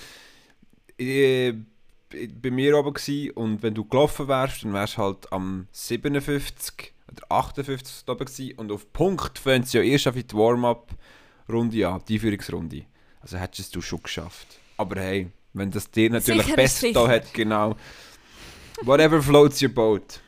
[0.97, 1.53] äh,
[2.09, 6.93] bei mir oben gewesen, und wenn du gelaufen wärst, dann wärst du halt am 57
[7.11, 12.01] oder 58 oben gewesen und auf Punkt fängt es ja erst auf die Warm-up-Runde an,
[12.07, 12.85] die Einführungsrunde.
[13.19, 14.47] Also hättest du es schon geschafft.
[14.77, 17.75] Aber hey, wenn das dir natürlich Sicher besser da hat, genau.
[18.83, 20.21] Whatever floats your boat.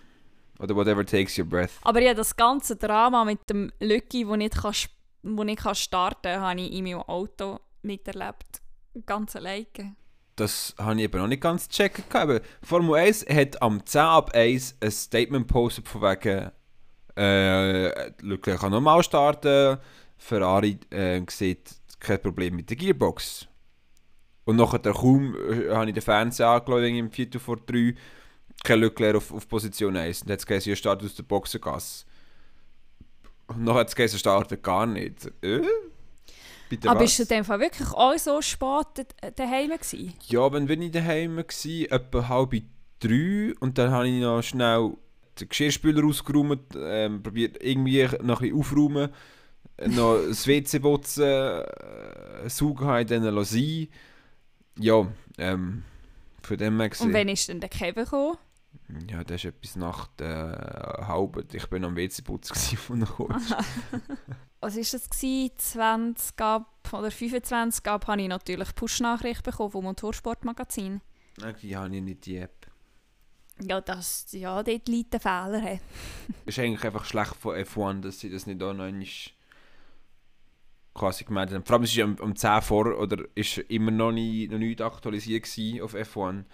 [0.60, 1.72] Oder whatever takes your breath.
[1.84, 4.94] Aber ja, das ganze Drama mit dem Lücki, wo nicht kann, sp-
[5.24, 8.62] wo nicht kann starten kann, habe ich in meinem Auto miterlebt.
[9.06, 9.96] Ganz alleine.
[10.36, 12.14] Das habe ich eben noch nicht ganz gecheckt.
[12.16, 16.52] Aber Formel 1 hat am 10 ab 1 ein Statement gepostet von wegen
[17.18, 19.78] äh, Leclerc kann normal starten,
[20.18, 23.48] Ferrari äh, sieht kein Problem mit der Gearbox.
[24.46, 27.96] Und nachher kaum äh, habe ich den Fernseher angeschaut, im Viertel vor 3,
[28.64, 30.24] kein Leclerc auf, auf Position 1.
[30.24, 32.06] Und jetzt geht er startet aus der Boxengasse.
[33.48, 35.32] Und nachher hat es geheißen, startet gar nicht.
[35.42, 35.62] Äh?
[36.70, 37.06] Bitte Aber was?
[37.06, 40.14] bist du in dem Fall wirklich auch so spät da- daheim gewesen?
[40.28, 42.54] Ja, wenn bin ich daheim gsi, etwa halb
[43.00, 44.92] drei und dann habe ich noch schnell
[45.40, 49.10] den Geschirrspüler ausgeräumt, ähm, probiert irgendwie noch ein bisschen aufräumen,
[49.88, 53.88] noch das WC putzen, äh, saugen dann sein.
[54.78, 55.84] Ja, ähm,
[56.44, 58.38] von dem her Und wann ist denn der Kevin gekommen?
[59.10, 61.48] Ja, das ist etwas nach der halben.
[61.54, 63.52] Ich bin am WC putzen gsi von der Coach.
[64.62, 65.10] Was war das?
[65.10, 65.52] Gewesen?
[65.58, 71.02] 20 ab oder 25 ab habe ich natürlich Push-Nachricht bekommen vom Motorsportmagazin.
[71.38, 72.68] Irgendwie habe ich nicht die App.
[73.62, 75.60] Ja, das, ja, dort liegt der Fehler.
[75.60, 75.80] he.
[76.46, 79.06] ist eigentlich einfach schlecht von F1, dass sie das nicht auch noch einmal
[80.94, 81.66] quasi gemeldet haben.
[81.66, 84.82] Vor allem es ist um, um 10 vor oder ist immer noch, nie, noch nicht
[84.82, 85.46] aktualisiert
[85.82, 86.46] auf F1.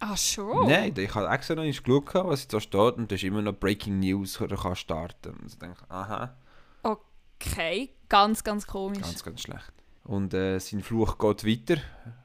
[0.00, 0.66] Ach schon?
[0.66, 3.52] Nein, ich habe extra noch nicht geschaut, was da steht und da ist immer noch
[3.52, 5.34] Breaking News, oder kann starten.
[5.40, 6.34] Und ich denke, aha,
[7.42, 9.00] Okay, ganz, ganz komisch.
[9.00, 9.72] ganz, ganz schlecht.
[10.04, 11.80] Und äh, sein Fluch geht weiter.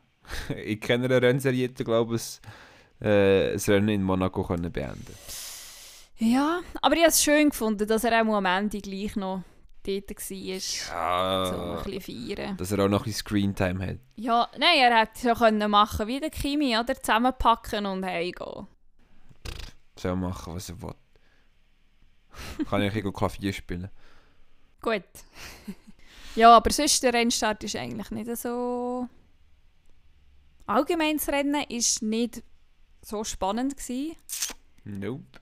[0.66, 2.42] ich kenne eine Rennserie, glaube ich,
[3.00, 5.16] äh, das Rennen in Monaco können beenden
[6.18, 9.44] Ja, aber ich habe es schön gefunden, dass er auch am Ende gleich noch
[9.86, 10.38] dort war.
[10.38, 12.58] Ja, So ein bisschen feiern.
[12.58, 13.98] dass er auch noch ein bisschen Screentime hat.
[14.16, 16.96] Ja, nein, er hätte schon können machen wie der Kimi, oder?
[16.96, 18.68] Zusammenpacken und heimgehen.
[19.98, 20.96] soll machen, was er will.
[22.70, 23.90] Kann ich ein Klavier spielen.
[24.82, 25.04] Gut.
[26.36, 29.08] ja, aber sonst der Rennstart ist eigentlich nicht so...
[30.68, 32.44] Allgemein das Rennen war nicht
[33.02, 33.78] so spannend.
[33.78, 34.16] Gewesen.
[34.84, 35.40] Nope.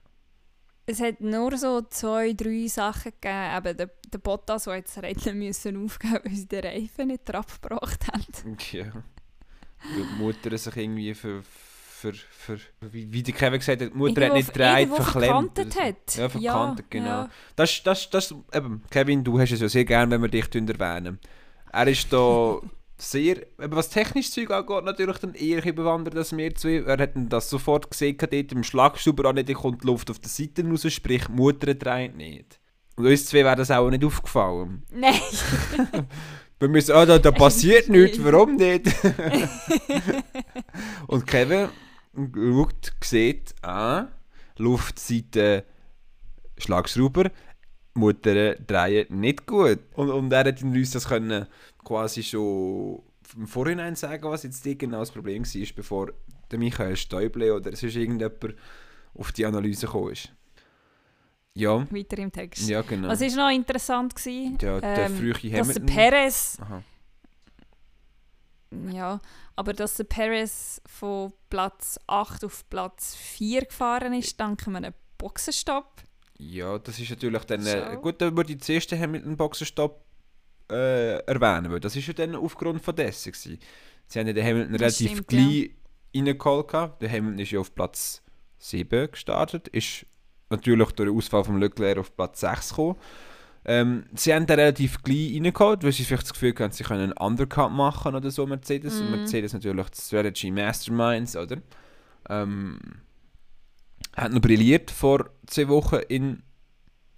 [0.85, 3.57] Es hat nur so zwei, drei Sachen gegeben.
[3.57, 7.61] Eben der, der Bottas, der jetzt Rennen müssen aufgeben weil sie den Reifen nicht drauf
[7.61, 8.57] gebracht haben.
[8.71, 8.85] Ja.
[8.85, 11.41] Weil die Mutter sich irgendwie für.
[11.43, 12.59] für, für
[12.91, 15.55] wie, wie der Kevin gesagt hat, die Mutter hat Irgendwo- nicht gedreht, verklemmt.
[15.55, 16.15] verkantet hat.
[16.17, 17.05] Ja, verkantet, Ja, genau.
[17.09, 17.29] ja.
[17.55, 21.17] Das, das, das, eben, Kevin, du hast es ja sehr gern, wenn wir dich erwähnen.
[21.71, 22.59] Er ist da
[22.97, 26.83] sehr, was technisches Zeug angeht, natürlich dann eher bewandert als wir zwei.
[26.85, 30.29] Er hat das sofort gesehen, dort im Schlagstuber an, da kommt die Luft auf der
[30.29, 32.59] Seite raus, sprich, Mutter dreht nicht.
[32.95, 34.83] Und uns zwei wäre das auch nicht aufgefallen.
[34.91, 35.13] Nein.
[36.59, 38.85] Wir müssen, ah, da, da passiert nicht nichts, warum nicht?
[41.07, 41.67] und Kevin
[42.15, 44.07] schaut, sieht, ah,
[44.57, 45.65] Luftseite
[46.57, 47.31] Schlagschrauber,
[47.93, 49.79] Mutter drehen nicht gut.
[49.95, 51.47] Und, und er hat uns das können
[51.83, 53.03] quasi schon
[53.35, 56.11] im Vorhinein sagen, was jetzt genau das Problem war, bevor
[56.51, 58.55] der Michael Stäuble oder sonst irgendjemand
[59.15, 60.31] auf die Analyse gekommen ist.
[61.55, 62.67] Ja, weiter im Text.
[62.67, 63.09] ja genau.
[63.09, 64.15] Was war noch interessant?
[64.15, 64.57] Gewesen?
[64.59, 65.85] ja, der ähm, frühe dass der Hamilton.
[65.85, 66.83] Perez, Aha.
[68.91, 69.19] ja,
[69.55, 76.01] aber dass der Perez von Platz 8 auf Platz 4 gefahren ist, dank einem Boxenstopp.
[76.37, 77.65] Ja, das ist natürlich dann...
[77.65, 80.03] Äh, gut, dann würde ich zuerst den Hamilton-Boxenstopp
[80.71, 83.59] äh, erwähnen, weil das ist ja dann aufgrund von dessen gewesen.
[84.07, 85.71] Sie haben ja den Hamilton Das relativ stimmt, gleich
[86.15, 86.67] reingeholt.
[86.67, 87.01] gehabt.
[87.01, 88.21] Der Hamilton ist ja auf Platz
[88.59, 90.05] 7 gestartet, ist
[90.49, 92.95] natürlich durch den Ausfall von Leclerc auf Platz 6 gekommen.
[93.65, 97.01] Ähm, sie haben den relativ gleich reingeholt, weil sie vielleicht das Gefühl hatten, sie können
[97.03, 98.99] einen Undercut machen oder so, Mercedes.
[98.99, 99.17] Und Mhm.
[99.17, 101.57] Mercedes natürlich die Strategy Masterminds, oder?
[102.29, 102.79] Ähm,
[104.15, 106.43] hat noch brilliert vor zwei Wochen in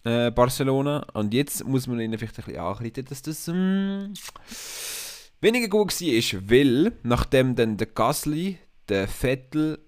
[0.03, 1.05] äh, Barcelona.
[1.13, 4.13] Und jetzt muss man ihnen vielleicht ein bisschen ankreiden, dass das ähm,
[5.41, 9.79] weniger gut war, weil nachdem dann der Gasly, der Vettel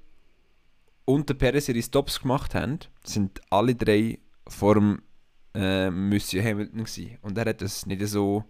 [1.06, 5.02] und der Perez ihre Stops gemacht haben, sind alle drei vor dem
[5.54, 7.18] äh, Monsieur Hamilton gewesen.
[7.22, 8.44] Und er hat das nicht so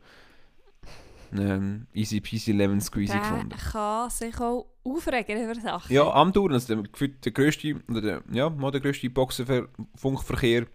[1.34, 3.50] ähm, easy peasy lemon squeezy Der gefunden.
[3.72, 5.94] kann sich auch aufregen über Sachen.
[5.94, 10.66] Ja, am Touren, also der, der grösste, oder der, ja, mal der grösste Boxenfunkverkehr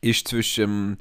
[0.00, 0.96] ist zwischen ähm,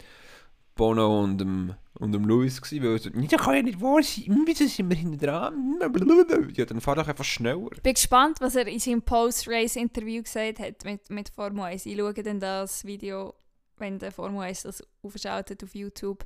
[0.75, 4.03] Bono und dem, und dem Lewis gewesen, weil er so, das kann ja nicht wahr
[4.03, 5.79] sein, wieso sind wir hinten dran?
[6.53, 7.69] Ja, dann fahr doch einfach schneller.
[7.73, 11.85] Ich bin gespannt, was er in seinem Post-Race-Interview gesagt hat mit, mit Formel 1.
[11.85, 13.33] Ich schaue dann das Video,
[13.77, 16.25] wenn der Formel 1 das aufschaltet auf YouTube.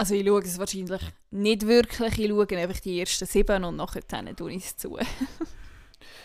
[0.00, 4.00] Also ich schaue es wahrscheinlich nicht wirklich, ich schaue einfach die ersten sieben und nachher
[4.08, 4.98] dann tue ich es zu.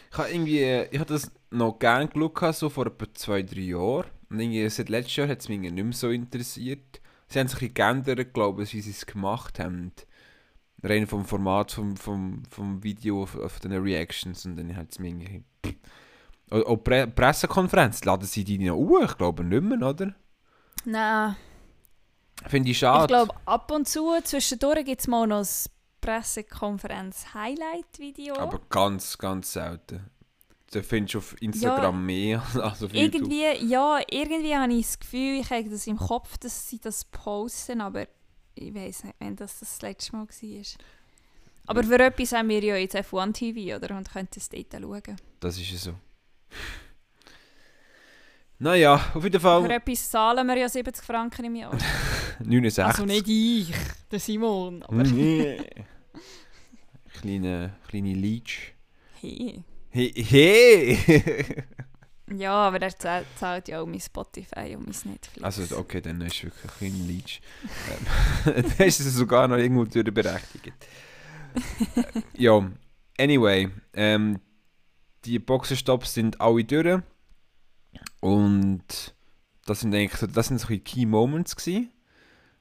[0.10, 4.06] Ich habe irgendwie, ich habe das noch gerne geschaut, so vor etwa zwei, drei Jahren.
[4.30, 7.02] Und irgendwie seit letztes Jahr hat es mich nicht mehr so interessiert.
[7.28, 9.92] Sie haben sich ein bisschen geändert, glaube ich, wie sie es gemacht haben.
[10.82, 15.00] Rein vom Format vom, vom, vom Video auf, auf den Reactions und dann hat es
[15.00, 15.44] mich irgendwie...
[16.50, 19.02] Auch, Pre Pressekonferenz, laden sie die noch hoch?
[19.04, 20.16] Ich glaube nicht mehr, oder?
[20.86, 21.36] Nein,
[22.48, 23.04] Finde ich schade.
[23.04, 25.48] ich glaube ab und zu, zwischendurch gibt es mal noch ein
[26.02, 28.38] Pressekonferenz-Highlight-Video.
[28.38, 30.10] Aber ganz, ganz selten.
[30.72, 33.32] Da findest du auf Instagram mehr als auf YouTube.
[33.32, 37.06] Irgendwie, ja, irgendwie habe ich das Gefühl, ich habe das im Kopf, dass sie das
[37.06, 38.08] posten, aber
[38.56, 40.66] ich weiß nicht, wenn das das letzte Mal war.
[41.68, 43.98] Aber für etwas haben wir ja jetzt F1 TV, oder?
[43.98, 45.18] Und können das dort schauen.
[45.40, 45.94] Das ist ja so.
[48.58, 51.78] Naja, auf jeden Für Fall etwas zahlen wir ja 70 Franken im Jahr.
[52.40, 52.84] 69.
[52.84, 53.74] Also nicht ich,
[54.12, 55.60] der Simon, aber Nee.
[57.20, 58.74] kleine, kleine Leech.
[59.22, 59.64] hey.
[59.90, 60.12] Hey!
[60.26, 61.64] hey.
[62.38, 65.44] Ja, aber er zahlt, zahlt ja auch mein Spotify und mein Netflix.
[65.44, 67.42] also, okay, dann ist es wirklich ein kleiner Leech.
[68.78, 70.74] Dann ist es sogar noch irgendwo durchberechtigt.
[72.38, 72.70] Ja,
[73.18, 73.70] anyway.
[73.94, 74.40] Ähm,
[75.24, 77.02] die Boxenstops sind alle durch.
[78.20, 79.16] Und
[79.66, 81.90] das sind eigentlich so, das sind so Key Moments gewesen,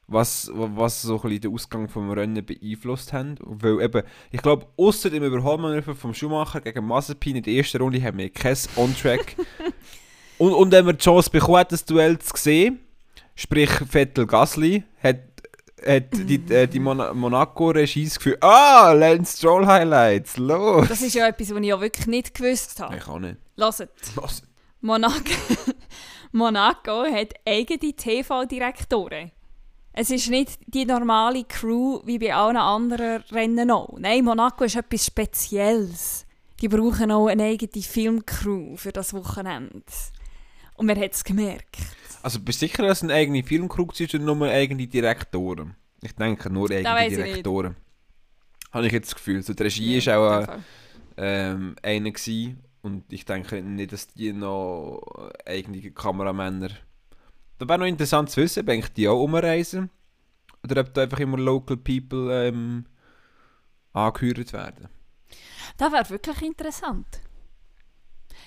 [0.07, 3.37] was, was so ein den Ausgang vom Rennen beeinflusst haben.
[3.41, 8.03] Weil eben, ich glaube, außer dem Überholmanöver vom Schumacher gegen Mazepin in der ersten Runde
[8.03, 9.37] haben wir kein On-Track.
[10.39, 12.81] und, und wenn man die Chance bekommen das Duell zu sehen,
[13.35, 15.21] sprich Vettel Gasly, hat,
[15.87, 20.89] hat die, äh, die Mon Monaco-Regie das Gefühl, ah, Lance Stroll Highlights, los!
[20.89, 22.97] Das ist ja etwas, was ich ja wirklich nicht gewusst habe.
[22.97, 23.37] Ich auch nicht.
[23.57, 24.43] Hört, Was?
[24.85, 25.33] Monaco,
[26.33, 29.31] Monaco hat eigene TV-Direktoren.
[29.95, 33.97] Es ist nicht die normale Crew wie bei allen anderen Rennen auch.
[33.99, 36.27] Nein, Monaco ist etwas Spezielles.
[36.61, 39.81] Die brauchen auch eine eigene Filmcrew für das Wochenende.
[40.75, 41.79] Und man hat es gemerkt.
[42.23, 45.77] Also bist du sicher, dass es eine eigene Filmcrew ist und nur eigene Direktoren?
[46.03, 47.09] Ich denke nur eigene.
[47.09, 47.77] Direktoren.
[48.71, 49.43] Habe ich jetzt das Gefühl.
[49.43, 52.63] So, die Regie Ja, war auch äh, einer gewesen.
[52.85, 56.69] Und ich denke nicht, dass die noch eigene Kameramänner...
[57.59, 59.89] Da wäre noch interessant zu wissen, ob die auch umreisen
[60.63, 62.85] oder ob da einfach immer Local People ähm,
[63.95, 64.89] angehört werden.
[65.79, 67.07] Das wäre wirklich interessant.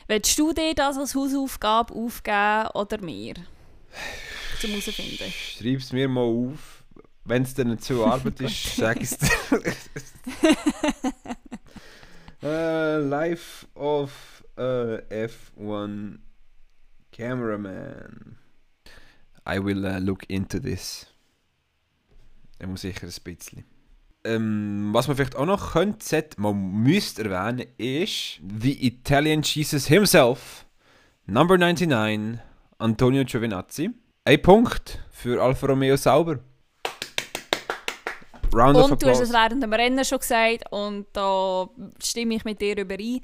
[0.08, 3.34] Willst du dir das als Hausaufgabe aufgeben oder mir?
[4.62, 5.34] Zum herausfinden.
[5.34, 6.84] Schreib es mir mal auf.
[7.26, 9.76] Wenn es dann zu Arbeit ist, sag ich es dir.
[12.43, 16.19] uh, Life of a F1
[17.12, 18.38] Cameraman.
[19.45, 21.08] I will uh, look into this.
[22.60, 23.63] Er muss sicher ein bisschen.
[24.23, 30.65] Ähm, was man vielleicht auch noch könnte, man müsste erwähnen, ist The Italian Jesus himself,
[31.28, 32.39] Number 99,
[32.78, 33.91] Antonio Giovinazzi.
[34.26, 36.39] Ein Punkt für Alfa Romeo sauber.
[38.54, 41.70] Round Und du hast es während dem Rennen schon gesagt und da
[42.02, 43.22] stimme ich mit dir überein.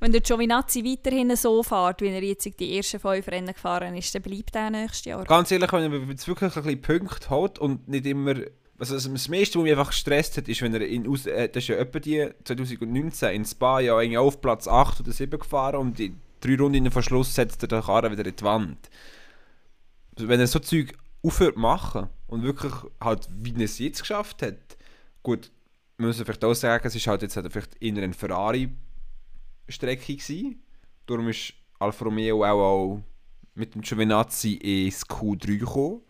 [0.00, 4.14] Wenn der Giovinazzi weiterhin so fährt, wie er jetzt die ersten fünf Rennen gefahren ist,
[4.14, 5.24] dann bleibt er nächstes Jahr.
[5.24, 8.34] Ganz ehrlich, wenn er jetzt wirklich ein bisschen Punkte holt und nicht immer...
[8.78, 11.08] Also das meiste, was mich einfach gestresst hat, ist, wenn er in...
[11.08, 15.00] Aus, äh, das ist ja etwa die 2019 in Spa ja eigentlich auf Platz 8
[15.00, 18.36] oder 7 gefahren und in drei Runden vor Schluss setzt er den Karren wieder in
[18.36, 18.90] die Wand.
[20.14, 20.92] Also wenn er so Zeug
[21.26, 24.76] aufhört zu machen und wirklich halt, wie er es jetzt geschafft hat,
[25.22, 25.50] gut,
[25.98, 30.62] wir müssen vielleicht auch sagen, es ist halt jetzt halt vielleicht in einer Ferrari-Strecke gewesen.
[31.06, 33.02] Darum ist Alfa Romeo auch, auch
[33.54, 36.02] mit dem Giovinazzi ins Q3 gekommen.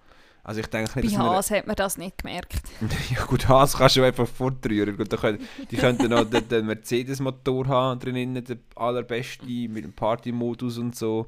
[0.42, 1.18] Also ich denke Bei nicht, wir...
[1.18, 2.62] Haas hat man das nicht gemerkt.
[3.11, 4.96] Ja gut, Haas kannst du einfach fortrühren.
[4.96, 10.79] Gut, können, die könnten noch den, den Mercedes-Motor haben drinnen, den allerbesten mit dem Party-Modus
[10.79, 11.26] und so.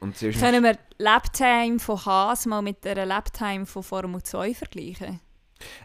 [0.00, 5.20] Können wir Laptime von Haas mal mit der Laptime von Formel 2 vergleichen?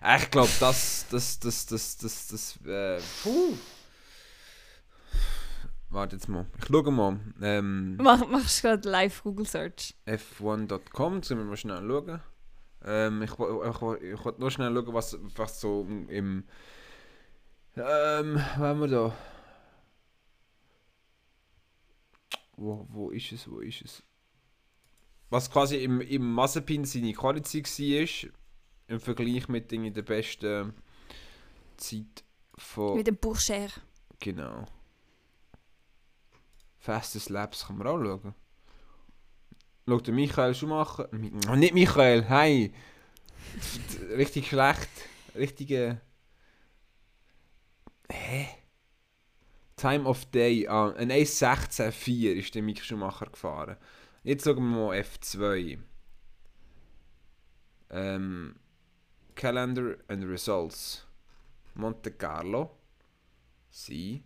[0.03, 3.53] Äh, Ich glaube, das, das, das, das, das, das, äh, puh.
[5.89, 6.45] Warte jetzt mal.
[6.61, 7.19] Ich schaue mal.
[7.41, 9.93] Ähm, Mach, machst du gerade live Google Search?
[10.05, 12.21] f1.com, jetzt müssen wir mal schnell schauen.
[12.83, 13.31] Ähm, ich
[13.63, 16.45] ich, wo- ich wollte nur schnell schauen, was, was so im.
[17.75, 19.13] Ähm, wo haben wir da?
[22.61, 23.49] Wo, wo ist es?
[23.49, 24.03] Wo ist es?
[25.31, 28.31] Was quasi im, im Mazepin seine Qualität war,
[28.87, 30.73] im Vergleich mit irgendwie der besten
[31.77, 32.23] Zeit
[32.55, 32.97] von.
[32.97, 33.69] Mit dem Bourcher.
[34.19, 34.67] Genau.
[36.77, 38.35] Fastest Laps kann man auch schauen.
[39.87, 41.09] Schaut der Michael Schumacher.
[41.49, 42.73] Oh, nicht Michael, hey!
[44.15, 44.89] Richtig schlecht.
[45.33, 45.99] Richtige.
[48.11, 48.60] Hä?
[49.81, 50.67] Time of Day.
[50.67, 53.77] Ah, ein 1.16.4 ist der Michael Schumacher gefahren.
[54.23, 55.79] Jetzt schauen wir mal F2.
[57.89, 58.55] Ähm,
[59.33, 61.07] Calendar and Results.
[61.73, 62.69] Monte Carlo.
[63.71, 64.23] Sie.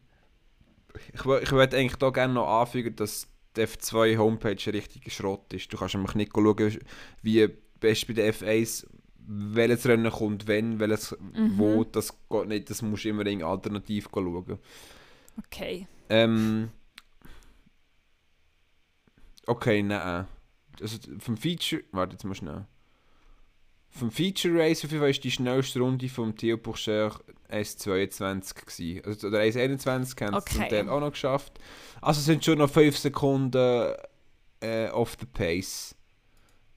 [1.14, 5.54] Ich, ich würde eigentlich hier gerne noch anfügen, dass die F2 Homepage ein richtiger Schrott
[5.54, 5.72] ist.
[5.72, 6.80] Du kannst nämlich nicht schauen,
[7.22, 7.48] wie
[7.80, 8.88] best bei der F1
[9.28, 11.16] welches Rennen kommt, wenn, welches
[11.56, 11.86] wo.
[11.86, 14.60] Das geht nicht, das musst du immer irgendwie alternativ schauen.
[15.38, 15.88] Okay.
[16.10, 16.72] Ähm.
[19.48, 20.28] Okay, nein.
[20.82, 21.84] Also vom Feature.
[21.92, 22.66] Warte jetzt mal schnell.
[23.90, 27.18] Vom Feature Race auf jeden Fall ist die schnellste Runde vom Theo Pourchaire
[27.50, 29.06] 1,22 gewesen.
[29.06, 30.70] Also oder 1,21 haben sie zum Okay.
[30.70, 31.60] Teil auch noch geschafft.
[32.02, 33.94] Also es sind schon noch 5 Sekunden
[34.60, 35.96] äh, off the pace.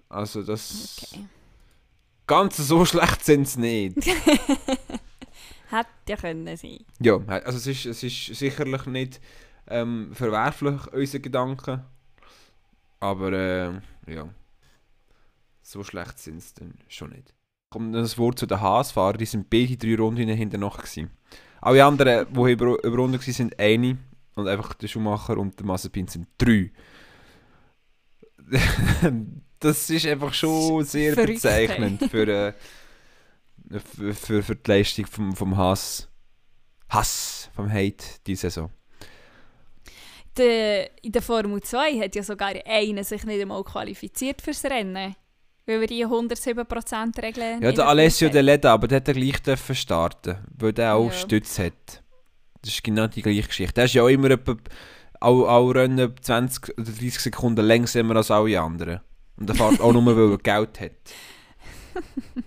[0.09, 1.03] Also das...
[1.03, 1.25] okay.
[2.29, 3.97] Ganz so schlecht sind sie nicht.
[5.71, 6.79] Hätte ja können sein.
[7.01, 9.21] Ja, also es ist, es ist sicherlich nicht
[9.67, 11.83] ähm, verwerflich, unsere Gedanken.
[13.01, 13.73] Aber äh,
[14.13, 14.29] ja,
[15.63, 17.35] so schlecht sind sie dann schon nicht.
[17.71, 21.11] Kommt das Wort zu den Haasfahrern, die sind beide drei Runden hinter noch gewesen.
[21.61, 23.99] Alle anderen, die über, über Runden waren, sind eine.
[24.35, 26.71] Und einfach der Schumacher und der Mazepin sind drei.
[29.61, 32.53] das ist einfach schon sehr Verrückt, bezeichnend für, äh,
[33.71, 36.09] für, für, für die Leistung vom, vom Hass.
[36.89, 38.71] Hass, vom Hate diese Saison.
[40.37, 45.15] Der, in der Formel 2 hat ja sogar einer sich nicht einmal qualifiziert fürs Rennen.
[45.67, 49.75] Weil wir die 107% Regel Ja, der Alessio De Leda, aber der hat gleich dürfen
[49.75, 51.13] starten, weil der auch Ja.
[51.13, 52.03] Stütz hat.
[52.63, 53.75] Das ist genau die gleiche Geschichte.
[53.75, 54.57] Der ist ja auch immer etwa,
[55.21, 59.01] auch, auch Rennen 20 oder 30 Sekunden langsamer als alle anderen.
[59.37, 60.93] Und der fährt auch nur, weil er Geld hat.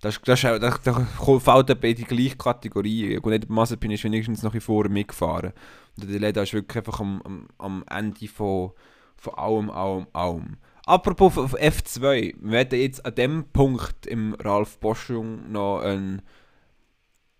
[0.00, 0.96] Das, das, auch- das, das
[1.42, 3.16] fällt eben in die gleiche Kategorie.
[3.18, 5.52] Und nicht Mazepin ist wenigstens noch ein vorne mitgefahren.
[5.96, 8.72] Und der De Leda ist wirklich einfach am, am, am Ende von,
[9.16, 10.56] von allem, allem, allem.
[10.84, 16.22] Apropos auf F2, wir werden jetzt an dem Punkt im Ralf Boschung noch ein,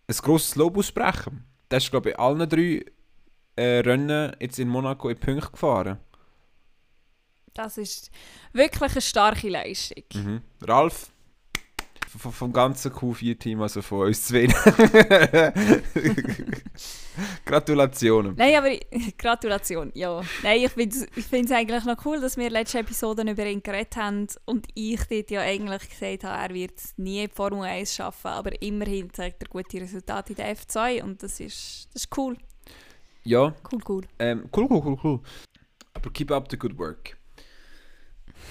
[0.09, 1.45] ein grosses Lob aussprechen.
[1.71, 2.85] Der ist, glaube ich, bei allen drei
[3.57, 5.99] äh, Rennen jetzt in Monaco in Punkte gefahren.
[7.55, 8.11] Das ist
[8.53, 10.05] wirklich eine starke Leistung.
[10.15, 10.41] Mhm.
[10.63, 11.11] Ralf,
[12.09, 14.47] vom ganzen Q4-Team, also von uns zwei.
[17.45, 18.35] Gratulationen.
[18.37, 20.21] Nein, aber ich- Gratulation, ja.
[20.43, 23.97] Nein, ich finde es ich eigentlich noch cool, dass wir letzte Episode über ihn geredet
[23.97, 28.29] haben und ich dort ja eigentlich gesagt habe, er wird nie in Formel 1 schaffen,
[28.29, 32.37] aber immerhin zeigt er gute Resultate in der F2 und das ist, das ist cool.
[33.25, 34.03] Ja, Cool, cool.
[34.19, 35.21] ähm, cool, cool, cool, cool.
[35.95, 37.17] Aber keep up the good work.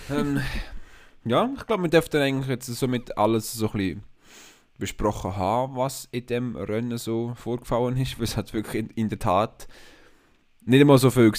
[0.09, 0.41] Ähm,
[1.25, 4.03] ja, ich glaube, wir dürften eigentlich jetzt somit alles so ein
[4.77, 9.09] besprochen haben, was in dem Rennen so vorgefallen ist, weil es halt wirklich in, in
[9.09, 9.67] der Tat
[10.65, 11.35] nicht einmal so viel war.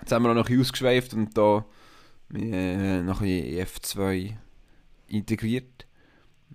[0.00, 1.64] Jetzt haben wir noch ein ausgeschweift und da
[2.34, 4.36] äh, noch ein bisschen in F2
[5.08, 5.86] integriert.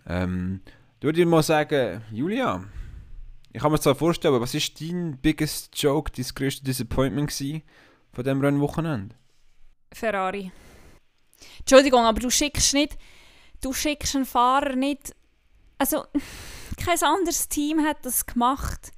[0.08, 0.62] Ähm,
[1.02, 2.64] würde ich mal sagen, Julia,
[3.54, 8.42] ich kann mir zwar vorstellen, was ist dein biggest joke, dein größte Disappointment von diesem
[8.42, 9.16] Rennwochenende?
[9.92, 10.52] Ferrari.
[11.60, 12.98] Entschuldigung, aber du schickst nicht,
[13.62, 15.16] du schickst einen Fahrer nicht,
[15.78, 16.06] also
[16.84, 18.92] kein anderes Team hat das gemacht.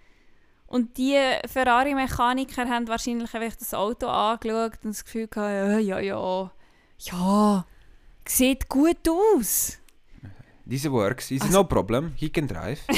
[0.67, 1.17] Und die
[1.47, 6.51] Ferrari-Mechaniker haben wahrscheinlich einfach das Auto angeschaut und das Gefühl gehabt, ja, ja, ja,
[6.99, 7.65] ja,
[8.25, 9.77] sieht gut aus.
[10.63, 12.79] Diese works, is Also- no problem, he can drive.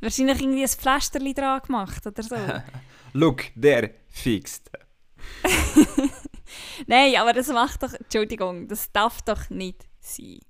[0.00, 2.34] Wahrscheinlich irgendwie ein Pflasterli dran gemacht oder so.
[3.12, 4.70] Look, there, fixed.
[6.86, 10.40] Nein, aber das macht doch, Entschuldigung, das darf doch nicht sein.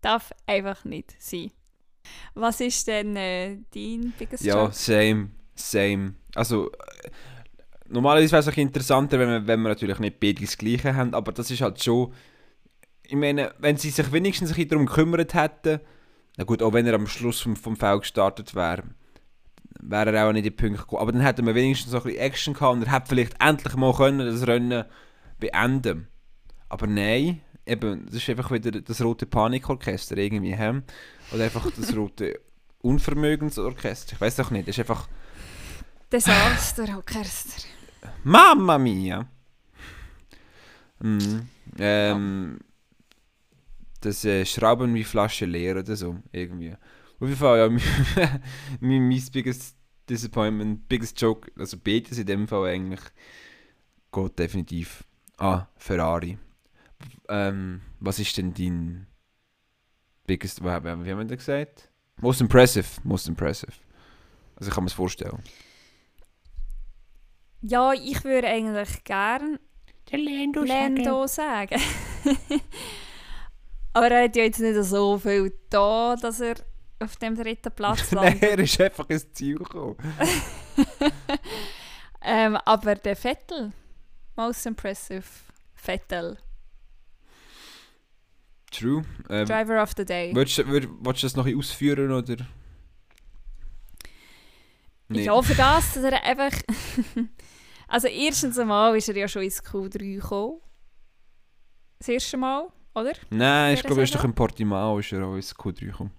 [0.00, 1.50] Darf einfach nicht sein.
[2.34, 4.74] Was ist denn äh, dein biggest Ja, joke?
[4.74, 6.14] same, same.
[6.34, 7.10] Also, äh,
[7.88, 11.14] normalerweise wäre es auch interessanter, wenn wir, wenn wir natürlich nicht beide das Gleiche haben,
[11.14, 12.12] aber das ist halt schon...
[13.08, 15.80] Ich meine, wenn sie sich wenigstens ein bisschen darum gekümmert hätten,
[16.36, 18.82] na gut, auch wenn er am Schluss vom, vom Feld gestartet wäre,
[19.80, 21.02] wäre er auch nicht in die Punkte gekommen.
[21.02, 23.74] Aber dann hätten wir wenigstens so ein bisschen Action gehabt und er hätte vielleicht endlich
[23.76, 24.84] mal können das Rennen
[25.38, 26.08] beenden
[26.68, 30.82] Aber nein, eben, das ist einfach wieder das rote Panikorchester irgendwie, hä?
[31.32, 32.40] Oder einfach das rote
[32.82, 34.14] Unvermögensorchester.
[34.14, 35.08] Ich weiß doch nicht, das ist einfach...
[36.12, 37.66] Desaster, Orchester.
[38.22, 39.26] Mamma mia!
[41.00, 41.48] Mhm.
[41.78, 42.58] Ähm,
[44.00, 46.72] das äh, Schrauben wie Flasche leer oder so, irgendwie.
[47.18, 47.82] Auf jeden Fall, ja, mein,
[48.80, 49.76] mein, mein biggest
[50.08, 53.00] disappointment, biggest joke, also beides in dem Fall eigentlich,
[54.12, 55.04] geht definitiv
[55.36, 56.38] an Ferrari.
[57.28, 59.06] Ähm, was ist denn dein
[60.26, 61.90] biggest, wie, haben wir das gesagt?
[62.20, 63.72] Most impressive, most impressive.
[64.56, 65.42] Also ich kann mir das vorstellen.
[67.60, 69.58] Ja, ich würde eigentlich gern
[70.10, 71.80] Der Lando, Lando sagen.
[73.92, 76.56] Aber er hat ja jetzt nicht so viel da, dass er
[77.00, 78.42] auf dem dritten Platz Nein, landet.
[78.42, 79.96] er ist einfach ins Ziel gekommen.
[82.22, 83.72] ähm, aber der Vettel,
[84.36, 85.24] most impressive
[85.74, 86.38] Vettel,
[88.70, 89.04] True.
[89.30, 90.34] Ähm, Driver of the Day.
[90.34, 92.36] willst, du, würd- willst du das noch ausführen oder?
[95.08, 96.52] Ich hoffe das, dass er einfach...
[97.88, 100.60] also erstens einmal ist er ja schon ins Q3 gekommen.
[101.98, 103.12] Das erste Mal, oder?
[103.30, 106.10] Nein, ich glaube, er ist doch in Portimao ist er auch ins Q3 gekommen.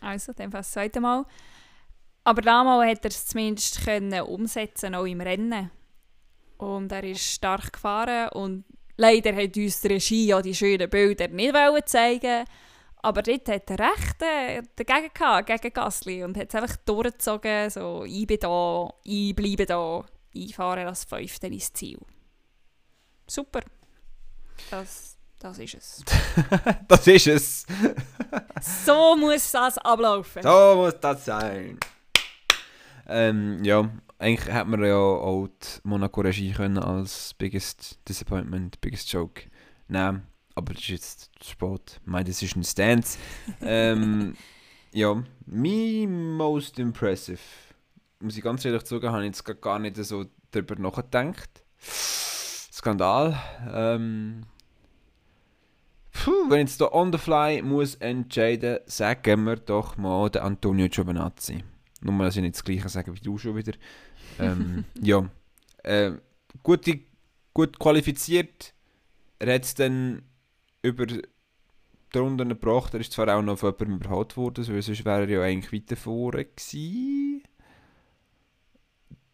[0.00, 1.26] Also, dann das zweite Mal.
[2.22, 5.70] Aber damals hat er es zumindest können umsetzen, auch im Rennen.
[6.56, 8.64] Und er ist stark gefahren und
[8.96, 12.44] leider hat uns die Regie ja die schönen Bilder nicht zeigen
[13.04, 17.68] aber dort hat er recht äh, dagegen gehabt, gegen Gasly und hat es einfach durchgezogen,
[17.68, 20.02] so ich bin da, ich bleibe da,
[20.32, 21.98] ich fahre als Fünfte ins Ziel.
[23.26, 23.60] Super.
[24.70, 26.04] Das, das ist es.
[26.88, 27.66] das ist es.
[28.86, 30.42] so muss das ablaufen.
[30.42, 31.78] So muss das sein.
[33.06, 33.86] Ähm, ja,
[34.24, 39.42] eigentlich hätte man ja auch die Monaco-Regie können als biggest disappointment, biggest joke
[39.86, 40.26] nehmen.
[40.54, 42.00] Aber das ist jetzt zu spät.
[42.06, 43.18] My decision stands.
[43.60, 44.34] ähm,
[44.92, 47.38] ja, me most impressive.
[48.20, 51.50] Muss ich ganz ehrlich zugeben, habe ich jetzt gar nicht so darüber nachgedacht.
[51.78, 53.38] Skandal.
[53.74, 54.46] Ähm,
[56.12, 60.88] puh, wenn jetzt da on the fly muss entscheiden, sagen wir doch mal den Antonio
[60.88, 61.62] Giovinazzi.
[62.04, 63.72] Nur mal, dass ich nicht das Gleiche sage wie du schon wieder.
[64.38, 65.28] Ähm, ja.
[65.82, 66.12] Äh,
[66.62, 66.86] gut,
[67.52, 68.74] gut qualifiziert.
[69.38, 70.22] Er hat es dann
[70.82, 71.22] über die
[72.14, 72.94] Runden gebracht.
[72.94, 75.72] Er ist zwar auch noch von jemandem überholt worden, weil sonst wäre er ja eigentlich
[75.72, 77.42] weiter vorne gewesen.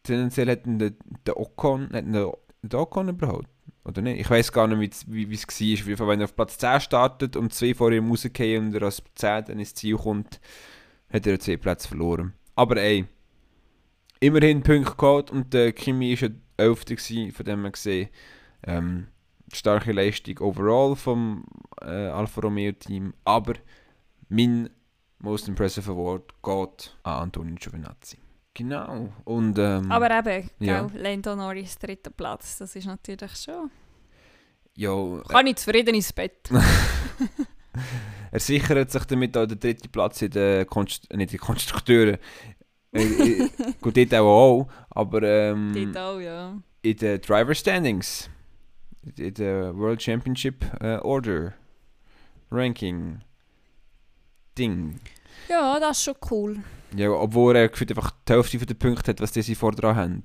[0.03, 0.93] Tendenziell hat ihn der,
[1.27, 2.33] der Ocon, hat ihn der,
[2.63, 3.49] der Ocon überholt.
[3.85, 4.21] Oder nicht?
[4.21, 5.97] Ich weiß gar nicht, wie wie es war.
[5.97, 9.03] Fall, wenn er auf Platz 10 startet und zwei vor ihm rausgehen und er als
[9.15, 10.41] 10 dann ins Ziel kommt,
[11.13, 12.35] hat er zwei Plätze verloren.
[12.55, 13.07] Aber ey,
[14.21, 16.85] immerhin Punkte geholt und der Kimi war ja 11.
[16.85, 18.09] gewesen, von dem her gesehen.
[18.67, 19.09] Ähm,
[19.53, 21.45] starke Leistung overall vom
[21.81, 23.15] äh, Alfa Romeo Team.
[23.25, 23.55] Aber
[24.29, 24.71] mein
[25.19, 28.19] Most Impressive Award geht an Antonio Giovinazzi.
[28.55, 29.13] Genau.
[29.25, 30.83] Und, ähm, Aber eben, Ja.
[30.87, 33.71] gell, Lando Norris dritter Platz, das ist natürlich schon...
[34.77, 36.51] ja, äh, Kann ich zufrieden ins Bett.
[38.33, 42.19] er sichert sich damit auch den dritten Platz in den Konst nicht in den Konstrukteuren.
[43.81, 46.57] Gut, dort auch, aber ähm, Dort auch, ja.
[46.83, 48.29] in den Driver Standings.
[49.17, 51.55] In der World Championship äh, Order.
[52.51, 53.21] Ranking.
[54.59, 55.01] Ding.
[55.49, 56.59] Ja, das ist schon cool.
[56.97, 59.97] Ja, obwohl er gefühlt einfach die Hälfte der Punkte hat, was die sie vor dran
[59.97, 60.23] haben.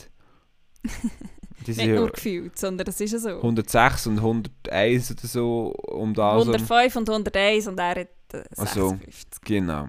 [1.68, 3.38] Nicht ja nur gefühlt, sondern das ist ja so.
[3.38, 6.52] 106 und 101 oder so um da so.
[6.52, 8.90] 105 und 101 und er hat äh, Ach so.
[8.90, 9.42] 56.
[9.42, 9.88] Genau.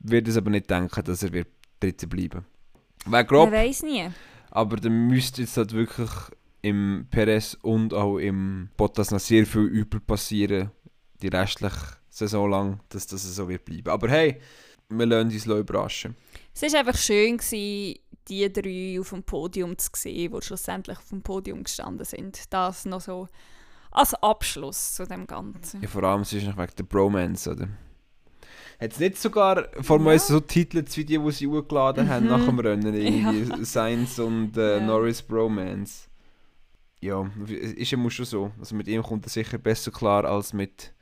[0.00, 1.48] Wird es aber nicht denken, dass er wird
[1.80, 2.44] dritte bleiben.
[3.04, 4.08] Wäre Man grob, weiß nie.
[4.50, 6.10] aber dann müsste jetzt halt wirklich
[6.62, 10.70] im Perez und auch im Bottas noch sehr viel übel passieren,
[11.22, 13.90] die restliche Saison lang, dass das so wird bleiben.
[13.90, 14.40] Aber hey,
[14.88, 16.16] wir lassen uns überraschen.
[16.54, 17.98] Es war einfach schön, gewesen,
[18.28, 22.42] die drei auf dem Podium zu sehen, die schlussendlich auf dem Podium gestanden sind.
[22.52, 23.28] Das noch so
[23.90, 25.82] als Abschluss zu dem Ganzen.
[25.82, 27.68] Ja, vor allem es ist noch wegen der Bromance, oder?
[28.80, 30.12] Hat es nicht sogar vor Ja.
[30.12, 30.18] ja.
[30.18, 32.30] so Titel, das Video, das sie hochgeladen haben Mhm.
[32.30, 34.86] nach dem Rennen, irgendwie Sainz und äh, Ja.
[34.86, 36.08] Norris Bromance?
[37.00, 38.50] Ja, ist ja schon so.
[38.58, 40.92] Also mit ihm kommt er sicher besser klar als mit,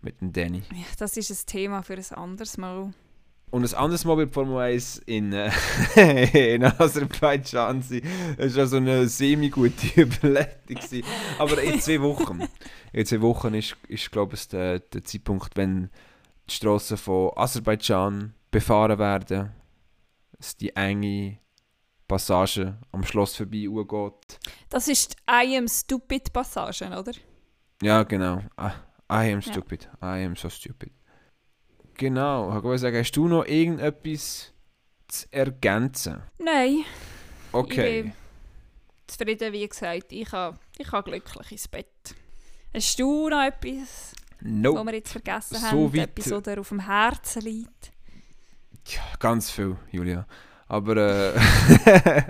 [0.00, 0.62] mit dem Danny.
[0.72, 2.92] Ja, das ist ein Thema für ein anderes Mal.
[3.50, 5.50] Und ein anderes Mal wird Formel 1 in, äh,
[6.56, 8.02] in Aserbaidschan sein.
[8.36, 10.78] Das war so eine semi-gute Überleitung.
[11.38, 12.42] Aber in zwei Wochen.
[12.92, 15.90] In zwei Wochen ist, ist glaube ich, der, der Zeitpunkt, wenn
[16.48, 19.52] die Straßen von Aserbaidschan befahren werden.
[20.38, 21.38] Dass die enge
[22.06, 24.38] Passage am Schloss vorbei geht.
[24.68, 27.12] Das ist die I am stupid Passage, oder?
[27.82, 28.38] Ja, genau.
[28.60, 28.70] I,
[29.10, 29.42] I am Ja.
[29.42, 29.88] stupid.
[30.02, 30.92] I am so stupid.
[31.94, 32.56] Genau.
[32.56, 34.52] Ich wollte sagen, hast du noch irgendetwas
[35.08, 36.22] zu ergänzen?
[36.38, 36.84] Nein.
[37.52, 37.98] Okay.
[37.98, 38.12] Ich bin
[39.06, 40.12] zufrieden, wie gesagt.
[40.12, 42.14] Ich habe ich ha glücklich ins Bett.
[42.74, 44.14] Hast du noch etwas,
[44.46, 44.78] Nope.
[44.80, 45.92] was wir jetzt vergessen So haben?
[45.96, 47.92] weit- Etwas, was dir auf dem Herzen liegt?
[48.88, 50.26] Ja, ganz viel, Julia.
[50.68, 51.32] Aber äh,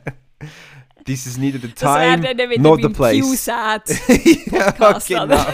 [1.05, 2.19] this is neither the time
[2.59, 3.47] not the place.
[3.47, 3.79] Ja,
[4.73, 5.25] Podcast, genau.
[5.25, 5.47] oder?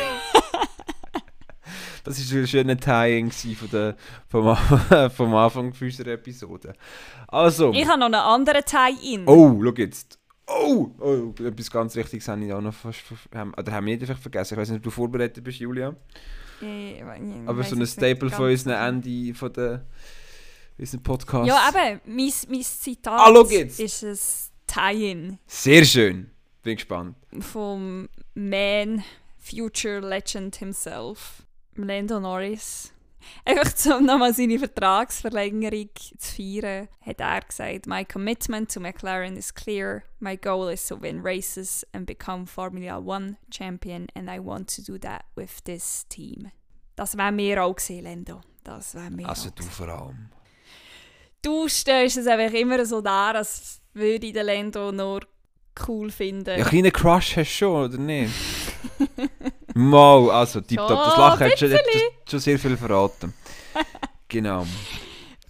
[2.05, 3.97] das ist ein schöner Tie-In gewesen von der,
[4.29, 4.57] vom,
[5.17, 6.75] vom Anfang unserer Episode.
[7.29, 9.27] Also, Ich habe noch einen anderen Tie-In.
[9.27, 10.19] oh, schau jetzt.
[10.47, 13.03] Oh, oh, etwas ganz Wichtiges habe ich auch noch fast,
[13.35, 14.55] haben- oder haben wir nicht einfach vergessen.
[14.55, 15.95] Ich weiß nicht, ob du vorbereitet bist, Julia.
[17.47, 19.87] Aber so ein Staple von unserem Ende von der,
[20.79, 21.47] unserem Podcast.
[21.49, 22.01] Ja, eben.
[22.07, 23.81] Mein, mein Zitat Ah, jetzt.
[23.81, 24.19] ist ein
[24.67, 26.31] Tie-In Sehr schön.
[26.63, 27.17] Bin gespannt.
[27.41, 29.03] vom Man
[29.39, 31.43] Future Legend himself,
[31.75, 32.93] Lando Norris.
[33.45, 39.55] Einfach um nochmal seine Vertragsverlängerung zu feiern, hat er gesagt, My commitment to McLaren is
[39.55, 40.03] clear.
[40.21, 44.83] My goal is to win races and become Formula One champion and I want to
[44.83, 46.51] do that with this team.
[46.97, 48.41] Das wären wir auch gewesen, Lando.
[48.65, 50.31] Das wären wir Also du vor allem.
[51.43, 55.21] du stellst es einfach immer so dar, als würde ich den Lando nur
[55.89, 56.47] cool finden.
[56.51, 58.35] Ja, einen kleinen Crush hast du schon, oder nicht?
[59.75, 60.89] Mal, also tipptopp.
[60.89, 61.81] Das Lachen hat schon, hat
[62.29, 63.33] schon sehr viel verraten.
[64.29, 64.67] genau.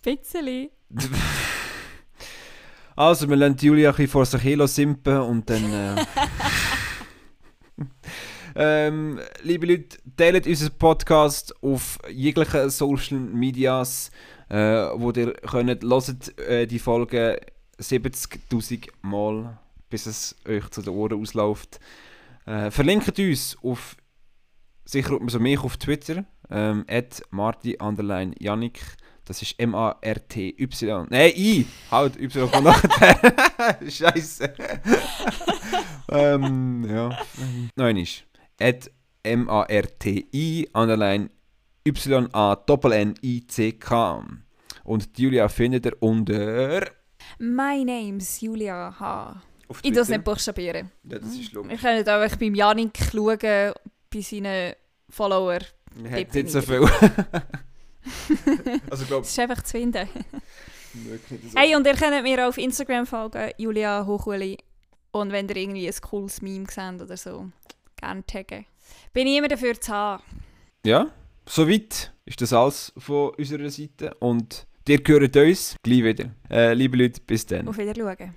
[0.02, 0.70] Bisschen.
[2.96, 5.72] Also, wir lassen Julia ein bisschen vor sich hin simpen und dann...
[5.72, 6.04] Äh,
[8.86, 14.10] ähm, liebe Leute, teilt unseren Podcast auf jeglichen Social Medias,
[14.50, 14.56] äh,
[14.96, 15.82] wo ihr könnt.
[15.82, 17.40] Hört äh, die Folge
[17.78, 19.58] 70'000 Mal,
[19.88, 21.80] bis es euch zu den Ohren ausläuft.
[22.44, 23.96] Äh, verlinkt uns auf
[24.90, 28.80] sicher also mich auf Twitter, ähm, at Marti underline Yannick.
[29.24, 31.06] Das ist M-A-R-T-Y.
[31.08, 31.66] Nein, I!
[31.90, 33.78] Halt, Y kommt nachher.
[33.88, 34.52] Scheiße.
[36.10, 37.16] ähm, ja.
[37.76, 38.24] Nein, ist.
[38.60, 38.90] At
[39.22, 41.30] M-A-R-T-I underline
[42.90, 44.24] Y-A-N-N-I-C-K.
[44.84, 46.90] Und Julia findet ihr unter.
[47.38, 49.42] My name's Julia H.
[49.82, 50.90] Ich darf es nicht buchstabieren.
[51.04, 51.80] Ja, das ist Wir logisch.
[51.80, 53.38] können einfach beim Janik schauen,
[54.12, 54.74] bei seinen
[55.96, 56.80] Haben Tipp nicht so viel.
[58.90, 60.08] also, ich glaube, Das ist einfach zu finden.
[61.54, 64.58] Hey, und ihr könnt mir auch auf Instagram folgen, Julia Hochuli.
[65.12, 67.50] Und wenn ihr irgendwie ein cooles Meme seht oder so,
[67.96, 68.66] gerne taggen.
[69.12, 70.22] Bin ich immer dafür zu haben.
[70.84, 71.10] Ja,
[71.46, 74.14] soweit ist das alles von unserer Seite.
[74.20, 76.30] Und ihr gehört uns gleich wieder.
[76.48, 77.68] Äh, liebe Leute, bis dann.
[77.68, 78.34] Auf Wiedersehen.